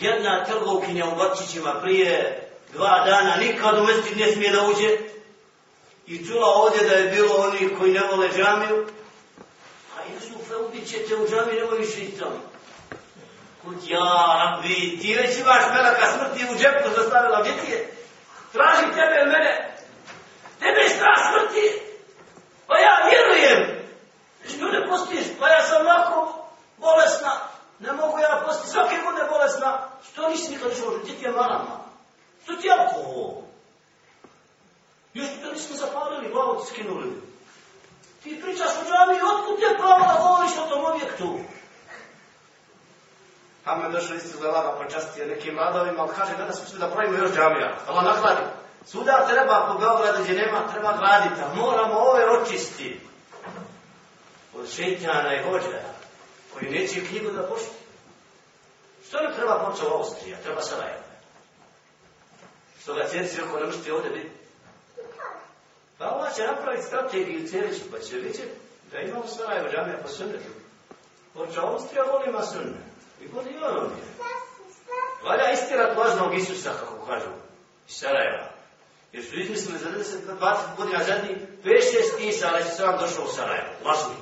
Jedna 0.00 0.44
trgovkinja 0.44 1.06
u 1.06 1.16
Bačićima 1.16 1.80
prije 1.82 2.40
dva 2.72 3.04
dana 3.06 3.36
nikad 3.36 3.78
u 3.78 3.84
mesti 3.84 4.14
ne 4.14 4.32
smije 4.32 4.52
da 4.52 4.66
uđe 4.68 4.98
i 6.06 6.26
čula 6.26 6.46
ovdje 6.46 6.88
da 6.88 6.94
je 6.94 7.10
bilo 7.10 7.34
onih 7.34 7.70
koji 7.78 7.92
ne 7.92 8.00
vole 8.00 8.28
džamiju, 8.36 8.86
Jusufe, 10.14 10.56
ubit 10.56 10.88
ćete 10.88 11.16
u 11.16 11.28
džami, 11.28 11.52
nemoj 11.52 11.78
više 11.78 12.00
i 12.02 12.10
tamo. 12.10 12.51
Kud 13.62 13.78
ja, 13.86 14.12
rabbi, 14.42 14.98
ti 15.00 15.14
već 15.14 15.38
imaš 15.38 15.62
meleka 15.74 16.06
smrti 16.12 16.46
u 16.52 16.58
džepu 16.58 16.88
zastavila, 16.96 17.40
gdje? 17.40 17.92
Traži 18.52 18.86
tebe 18.96 19.16
i 19.22 19.26
mene? 19.26 19.76
Tebe 20.60 20.80
je 20.80 20.88
strah 20.88 21.18
smrti. 21.28 21.66
Pa 22.66 22.78
ja 22.78 22.94
vjerujem. 23.08 23.60
Što 24.48 24.64
ne 24.64 24.88
postiš? 24.88 25.26
Pa 25.40 25.48
ja 25.48 25.62
sam 25.62 25.86
lako 25.86 26.46
bolesna. 26.76 27.32
Ne 27.78 27.92
mogu 27.92 28.18
ja 28.18 28.42
posti, 28.46 28.68
svake 28.68 28.96
godine 29.04 29.24
bolesna. 29.30 29.78
Što 30.12 30.28
nisi 30.28 30.50
nikad 30.52 30.72
išao, 30.72 30.98
gdje 31.02 31.14
ti 31.14 31.24
je 31.24 31.30
marama? 31.30 31.76
Što 32.42 32.52
ti 32.52 32.66
je 32.66 32.72
alkohol? 32.78 33.42
Još 35.14 35.26
to 35.42 35.52
nismo 35.52 35.76
zapalili, 35.76 36.32
glavu 36.32 36.60
ti 36.60 36.66
skinuli. 36.66 37.22
Ti 38.22 38.40
pričaš 38.42 38.70
u 38.80 38.84
džami, 38.88 39.20
otkud 39.32 39.60
je 39.60 39.78
pravo 39.78 40.04
da 40.08 40.22
govoriš 40.22 40.52
o 40.58 40.68
tom 40.68 40.84
objektu? 40.84 41.38
Tamo 43.64 43.84
je 43.84 43.92
došao 43.92 44.16
isti 44.16 44.28
zlelava 44.28 44.78
počastio 44.84 45.26
nekim 45.26 45.58
radovima, 45.58 46.02
ali 46.02 46.14
kaže, 46.16 46.36
gleda 46.36 46.52
smo 46.52 46.78
da 46.78 46.90
pravimo 46.90 47.18
još 47.18 47.30
džamija. 47.34 47.76
Allah 47.88 48.04
nakladi. 48.04 48.42
Suda 48.86 49.26
treba 49.28 49.66
po 49.68 49.78
Beogradu 49.78 50.22
gdje 50.22 50.34
nema, 50.34 50.72
treba 50.72 50.96
graditi, 50.96 51.40
ali 51.44 51.56
moramo 51.56 51.94
ove 51.94 52.24
očisti. 52.30 53.00
Od 54.54 54.68
šeitjana 54.68 55.34
i 55.34 55.42
hođa, 55.44 55.80
koji 56.52 56.70
neće 56.70 57.06
knjigu 57.06 57.30
da 57.30 57.42
pošti. 57.42 57.76
Što 59.08 59.18
ne 59.18 59.34
treba 59.34 59.70
počeo 59.70 59.88
u 59.90 59.92
Austrija? 59.92 60.38
Treba 60.42 60.62
Sarajevo. 60.62 61.02
Što 62.82 62.94
ga 62.94 63.08
cijenci 63.08 63.42
oko 63.42 63.60
ne 63.60 63.66
možete 63.66 63.92
ovdje 63.92 64.10
biti. 64.10 64.30
Pa 65.98 66.10
ova 66.10 66.30
će 66.30 66.46
napraviti 66.46 66.86
strategiju 66.86 67.48
cijeliću, 67.48 67.80
pa 67.90 67.98
će 67.98 68.16
vidjeti 68.16 68.42
da 68.92 68.98
imamo 68.98 69.26
Sarajevo 69.26 69.68
džamija 69.68 69.98
po 70.02 70.08
sunnetu. 70.08 70.50
Počeo 71.34 71.66
Austrija 71.66 72.04
volima. 72.04 72.42
I 73.24 73.28
voli 73.32 73.50
i 73.50 73.64
on 73.64 73.76
ovdje. 73.76 74.04
Valja 75.24 75.52
istirat 75.52 75.96
lažnog 75.96 76.34
Isusa, 76.34 76.70
kako 76.80 77.06
kažu, 77.06 77.28
iz 77.88 77.94
Sarajeva. 77.94 78.52
Jer 79.12 79.24
su 79.24 79.40
izmislili 79.40 79.78
za 79.78 79.88
20 80.40 80.76
godina 80.76 81.04
zadnji, 81.04 81.36
5-6 81.64 82.28
Isa, 82.28 82.48
ali 82.52 82.62
se 82.62 82.70
sam 82.70 82.98
došao 82.98 83.24
u 83.24 83.28
Sarajevo. 83.28 83.68
Lažni. 83.84 84.14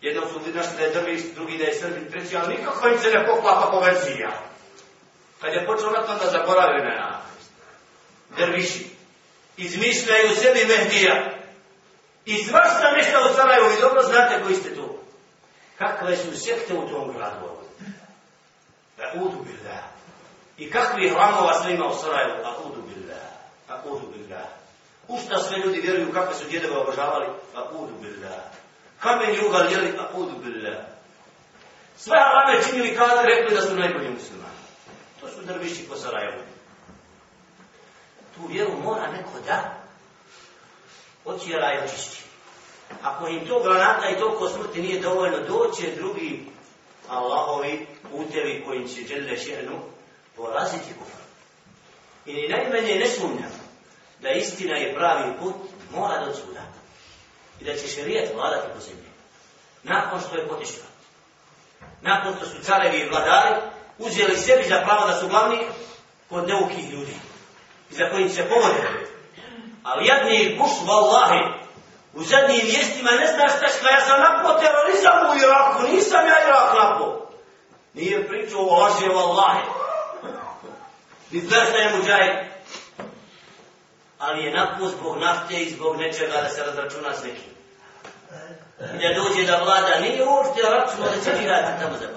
Jednom 0.00 0.24
su 0.28 0.40
našli 0.54 0.76
da 0.78 0.84
je 0.84 0.90
drvi, 0.90 1.32
drugi 1.34 1.58
da 1.58 1.64
je 1.64 1.74
srbi, 1.74 2.10
treći, 2.10 2.36
ali 2.36 2.56
nikako 2.56 2.88
im 2.88 2.98
se 2.98 3.08
ne 3.08 3.26
poklapa 3.26 3.70
poverzija. 3.70 4.30
Kad 5.40 5.52
je 5.52 5.66
počeo 5.66 5.90
rat, 5.90 6.08
onda 6.08 6.26
zaboravili 6.26 6.84
na 6.84 7.20
derviši 8.36 8.86
izmišljaju 9.56 10.28
sebi 10.34 10.64
Mehdija. 10.68 11.30
I 12.24 12.44
svašta 12.44 12.92
nešto 12.96 13.18
u 13.30 13.34
Sarajevo, 13.34 13.70
i 13.70 13.80
dobro 13.80 14.02
znate 14.02 14.42
koji 14.42 14.54
ste 14.54 14.74
tu. 14.74 14.98
Kakve 15.78 16.16
su 16.16 16.38
sekte 16.38 16.74
u 16.74 16.88
tom 16.88 17.12
gradu 17.12 17.63
Da 18.96 19.04
billah. 19.14 19.84
I 20.58 20.70
kakvi 20.70 21.08
hramova 21.08 21.62
sve 21.62 21.74
ima 21.74 21.86
u 21.86 21.94
Sarajevu? 21.94 22.42
Da 22.42 22.54
billah. 22.86 23.26
Da 23.68 23.82
billah. 24.16 24.46
U 25.08 25.18
šta 25.18 25.38
sve 25.38 25.58
ljudi 25.58 25.80
vjeruju 25.80 26.12
kakve 26.12 26.34
su 26.34 26.48
djedeva 26.48 26.80
obožavali? 26.80 27.26
Da 27.54 27.70
billah. 28.00 28.40
Kamen 29.00 29.34
juga 29.44 29.58
jeli? 29.58 29.92
Da 29.92 30.10
billah. 30.42 30.84
Sve 31.96 32.16
harame 32.18 32.62
činili 32.62 32.96
kada 32.96 33.22
rekli 33.22 33.54
da 33.54 33.62
su 33.62 33.74
najbolji 33.74 34.10
muslimani. 34.10 34.54
To 35.20 35.28
su 35.28 35.42
drvišći 35.42 35.88
po 35.88 35.96
Sarajevu 35.96 36.42
tu 38.34 38.46
vjeru 38.46 38.72
mora 38.84 39.06
neko 39.12 39.40
da 39.46 39.74
otjera 41.24 41.74
i 41.74 41.84
očisti. 41.84 42.22
Ako 43.02 43.28
im 43.28 43.48
to 43.48 43.62
granata 43.62 44.08
i 44.08 44.18
toliko 44.18 44.48
smrti 44.48 44.82
nije 44.82 45.00
dovoljno, 45.00 45.38
doće 45.40 45.96
drugi 45.96 46.46
Allahovi 47.08 47.86
putevi 48.10 48.62
kojim 48.66 48.88
će 48.88 49.06
žele 49.08 49.38
šernu 49.38 49.80
poraziti 50.36 50.94
kufr. 50.98 51.22
I 52.26 52.32
ni 52.32 52.48
najmanje 52.48 52.94
ne 52.94 53.06
sumnjam 53.06 53.52
da 54.20 54.30
istina 54.30 54.76
je 54.76 54.94
pravi 54.94 55.32
put, 55.40 55.54
mora 55.90 56.24
doći 56.24 56.40
svuda. 56.40 56.60
I 57.60 57.64
da 57.64 57.74
će 57.74 57.88
šerijet 57.88 58.34
vladati 58.34 58.68
po 58.74 58.80
zemlji. 58.80 59.08
Nakon 59.82 60.20
što 60.20 60.36
je 60.36 60.48
potišla. 60.48 60.84
Nakon 62.02 62.34
što 62.36 62.46
su 62.46 62.62
carevi 62.62 62.98
i 62.98 63.08
vladari 63.08 63.60
uzeli 63.98 64.36
sebi 64.36 64.64
za 64.68 64.82
pravo 64.84 65.06
da 65.06 65.20
su 65.20 65.28
glavni 65.28 65.58
kod 66.28 66.48
neukih 66.48 66.90
ljudi. 66.92 67.14
I 67.90 67.94
za 67.94 68.10
kojim 68.10 68.30
se 68.30 68.48
povode. 68.48 69.04
Ali 69.82 70.06
jadni 70.06 70.58
kuš 70.58 70.72
vallahi, 70.86 71.40
u 72.14 72.22
zadnjim 72.22 72.60
vijestima 72.66 73.10
ne 73.10 73.26
znaš 73.26 73.52
šta 73.52 73.66
pa 73.82 73.90
ja 73.90 74.00
sam 74.00 74.20
napo 74.20 74.60
terorizam 74.60 75.18
u 75.30 75.38
Iraku, 75.38 75.82
nisam 75.92 76.26
ja 76.26 76.46
Irak 76.46 76.74
napo. 76.82 77.26
Nije 77.94 78.28
pričao 78.28 78.60
o 78.60 78.78
laži, 78.78 79.08
vallahi. 79.08 79.64
Ni 81.30 81.40
znaš 81.40 81.68
je 81.68 81.96
muđaj. 81.96 82.48
Ali 84.18 84.44
je 84.44 84.52
napao 84.52 84.88
zbog 84.88 85.16
nafte 85.16 85.54
i 85.54 85.70
zbog 85.70 85.96
nečega 85.96 86.40
da 86.42 86.48
se 86.48 86.64
razračuna 86.64 87.14
s 87.14 87.24
nekim. 87.24 87.54
I 88.80 88.98
da 88.98 89.22
dođe 89.22 89.46
da 89.46 89.62
vlada, 89.64 90.00
nije 90.00 90.26
uopšte 90.26 90.62
računo 90.62 91.04
da 91.04 91.24
će 91.24 91.38
dirati 91.38 91.82
tamo 91.82 91.96
za. 91.98 92.14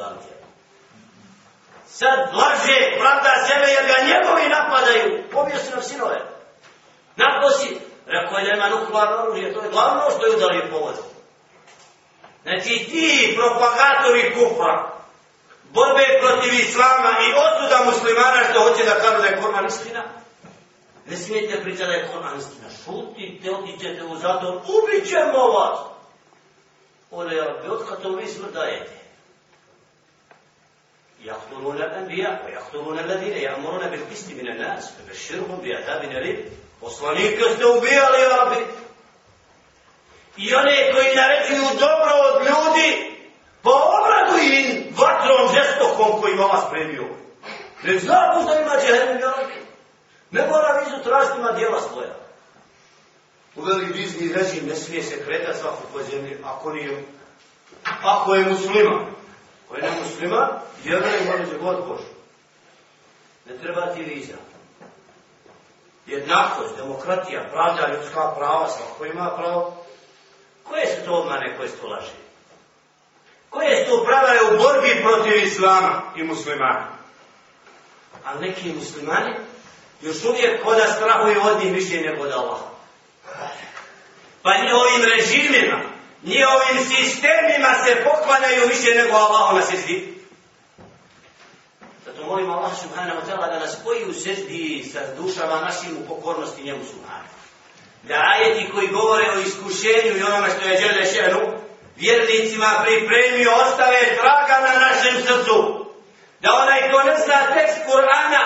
Sad 1.88 2.20
laže, 2.34 2.78
pravda 3.00 3.32
sebe 3.48 3.68
jer 3.72 3.86
ga 3.86 4.08
njegovi 4.10 4.50
napadaju. 4.50 5.24
Pobio 5.32 5.58
se 5.58 5.72
nam 5.72 5.84
sinove. 5.84 6.20
Naposi, 7.16 7.80
Rekao 8.07 8.39
je 8.39 8.45
nema 8.45 8.69
nuklearno 8.69 9.17
oružje, 9.23 9.55
to 9.55 9.63
je 9.63 9.71
glavno 9.71 10.03
što 10.11 10.27
je 10.27 10.37
udali 10.37 10.71
povod. 10.71 10.95
Znači 12.43 12.69
ti 12.91 13.37
propagatori 13.37 14.35
kufra, 14.35 14.91
borbe 15.73 16.05
protiv 16.21 16.55
islama 16.55 17.11
i 17.27 17.35
osuda 17.47 17.85
muslimana 17.85 18.41
što 18.51 18.61
hoće 18.61 18.85
da 18.85 19.01
kažu 19.01 19.23
da 19.23 19.27
je 19.27 19.41
Kur'an 19.43 19.67
istina, 19.67 20.03
ne 21.07 21.17
smijete 21.17 21.63
pričati 21.63 21.91
da 21.91 21.93
je 21.93 22.09
Kur'an 22.13 22.39
istina. 22.39 22.69
Šutite, 22.85 23.51
otićete 23.51 24.05
u 24.05 24.17
zator, 24.17 24.55
ubit 24.55 25.09
ćemo 25.09 25.47
vas. 25.47 25.79
Ole, 27.11 27.37
ja 27.37 27.45
bi 27.63 27.69
otkad 27.69 28.03
to 28.03 28.09
vi 28.09 28.29
smrt 28.29 28.53
dajete. 28.53 29.03
يقتلون 31.25 31.77
الأنبياء 31.77 32.45
ويقتلون 32.45 32.99
الذين 32.99 33.33
يأمرون 33.33 33.89
بالقسط 33.91 34.31
من 34.31 34.49
الناس 34.49 34.93
فبشرهم 34.93 35.61
بعذاب 35.65 36.05
أليم 36.05 36.45
Poslanike 36.80 37.44
ste 37.56 37.66
ubijali, 37.66 38.26
Arabi. 38.26 38.66
I 40.38 40.56
one 40.56 40.92
koji 40.94 41.16
naređuju 41.16 41.80
dobro 41.80 42.12
od 42.28 42.46
ljudi, 42.48 43.18
pa 43.64 43.70
obradu 43.70 44.44
im 44.44 44.96
vatrom 44.98 45.50
žestokom 45.56 46.22
koji 46.22 46.34
vam 46.34 46.62
spremio. 46.68 47.08
Ne 47.84 48.00
zna 48.00 48.34
možda 48.36 48.62
ima 48.62 48.72
džehennem, 48.82 49.30
Arabi. 49.30 49.54
Ne 50.32 50.48
mora 50.48 50.80
vizu 50.80 51.04
tražiti 51.04 51.38
ima 51.38 51.52
dijela 51.52 51.82
svoja. 51.82 52.16
Uveli 53.56 53.86
vizni 53.86 54.34
režim 54.34 54.68
ne 54.68 54.76
smije 54.76 55.04
se 55.04 55.26
kretati 55.26 55.60
svaku 55.60 55.84
po 55.94 56.04
zemlji, 56.04 56.38
ako 56.46 56.74
nije, 56.74 57.04
ako 58.04 58.36
je 58.36 58.46
musliman. 58.46 59.06
Ako 59.66 59.76
je 59.76 59.82
ne 59.82 59.92
musliman, 60.04 60.50
vjeruje 60.84 61.22
može 61.26 61.58
god 61.58 61.88
Božu. 61.88 62.14
Ne 63.46 63.58
treba 63.58 63.94
ti 63.94 64.04
viza 64.04 64.34
jednakost, 66.08 66.78
demokratija, 66.78 67.50
pravda, 67.52 67.88
ljudska 67.94 68.34
prava, 68.38 68.70
svako 68.70 69.06
ima 69.06 69.32
pravo. 69.38 69.86
Koje 70.64 70.86
su 70.86 71.06
to 71.06 71.20
obmane 71.20 71.58
koje 71.58 71.70
su 71.70 71.78
to 71.78 71.88
laži? 71.88 72.12
Koje 73.50 73.86
su 73.86 73.92
to 73.92 74.04
pravare 74.04 74.40
u 74.42 74.58
borbi 74.58 75.04
protiv 75.04 75.44
islama 75.44 76.02
i 76.16 76.24
muslimana? 76.24 76.88
A 78.26 78.40
neki 78.40 78.74
muslimani 78.74 79.36
još 80.02 80.24
uvijek 80.24 80.64
koda 80.64 80.88
strahuju 80.88 81.42
od 81.44 81.64
njih 81.64 81.74
više 81.74 82.02
nego 82.02 82.24
od 82.24 82.32
Allah. 82.32 82.60
Pa 84.42 84.54
ni 84.54 84.72
ovim 84.72 85.10
režimima, 85.18 85.80
ni 86.24 86.44
ovim 86.44 86.86
sistemima 86.86 87.74
se 87.86 88.04
poklanjaju 88.04 88.68
više 88.68 88.96
nego 88.96 89.16
Allah 89.16 89.56
na 89.56 89.62
sezdi. 89.62 90.17
Zato 92.28 92.36
molim 92.36 92.52
Allah 92.52 92.76
subhanahu 92.76 93.20
wa 93.20 93.26
ta'ala 93.26 93.48
da 93.48 93.60
nas 93.60 93.80
spoji 93.80 94.04
u 94.04 94.14
seždi 94.14 94.84
sa 94.84 95.00
dušama 95.16 95.62
našim 95.62 95.98
u 95.98 96.08
pokornosti 96.08 96.64
njemu 96.64 96.84
subhanahu. 96.84 97.36
Da 98.04 98.16
ajeti 98.34 98.72
koji 98.72 98.88
govore 98.88 99.26
o 99.32 99.40
iskušenju 99.40 100.12
i 100.18 100.24
onome 100.24 100.50
što 100.50 100.70
je 100.70 100.82
žele 100.84 101.06
šenu, 101.14 101.42
vjernicima 101.96 102.84
pripremio 102.84 103.52
ostave 103.64 104.00
traga 104.20 104.58
na 104.68 104.74
našem 104.86 105.16
srcu. 105.28 105.58
Da 106.42 106.50
onaj 106.64 106.92
ko 106.92 106.98
ne 107.10 107.16
zna 107.26 107.40
tekst 107.56 107.80
Kur'ana 107.88 108.44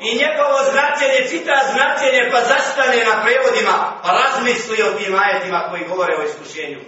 i 0.00 0.08
njegovo 0.20 0.58
značenje, 0.72 1.28
cita 1.28 1.56
značenje 1.72 2.30
pa 2.32 2.40
zastane 2.40 3.04
na 3.08 3.14
prevodima, 3.24 3.74
pa 4.02 4.08
razmisli 4.20 4.82
o 4.82 4.92
tim 4.98 5.14
ajetima 5.18 5.68
koji 5.70 5.88
govore 5.88 6.14
o 6.16 6.26
iskušenju. 6.28 6.80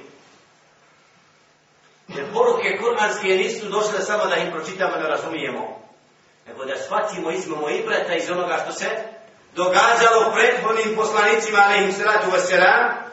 Jer 2.16 2.26
poruke 2.32 2.78
kurmanske 2.78 3.28
nisu 3.28 3.68
došle 3.68 4.00
samo 4.00 4.26
da 4.26 4.36
ih 4.36 4.48
pročitamo 4.52 4.96
da 4.96 5.08
razumijemo. 5.08 5.80
Nego 6.46 6.64
da 6.64 6.76
shvatimo, 6.76 7.30
izmemo 7.30 7.70
ibreta 7.70 8.14
iz 8.14 8.30
onoga 8.30 8.58
što 8.62 8.72
se 8.72 8.86
događalo 9.54 10.32
prethodnim 10.34 10.96
poslanicima, 10.96 11.58
ali 11.64 11.84
im 11.84 11.92
sratu 11.92 12.30
vaselam, 12.32 13.05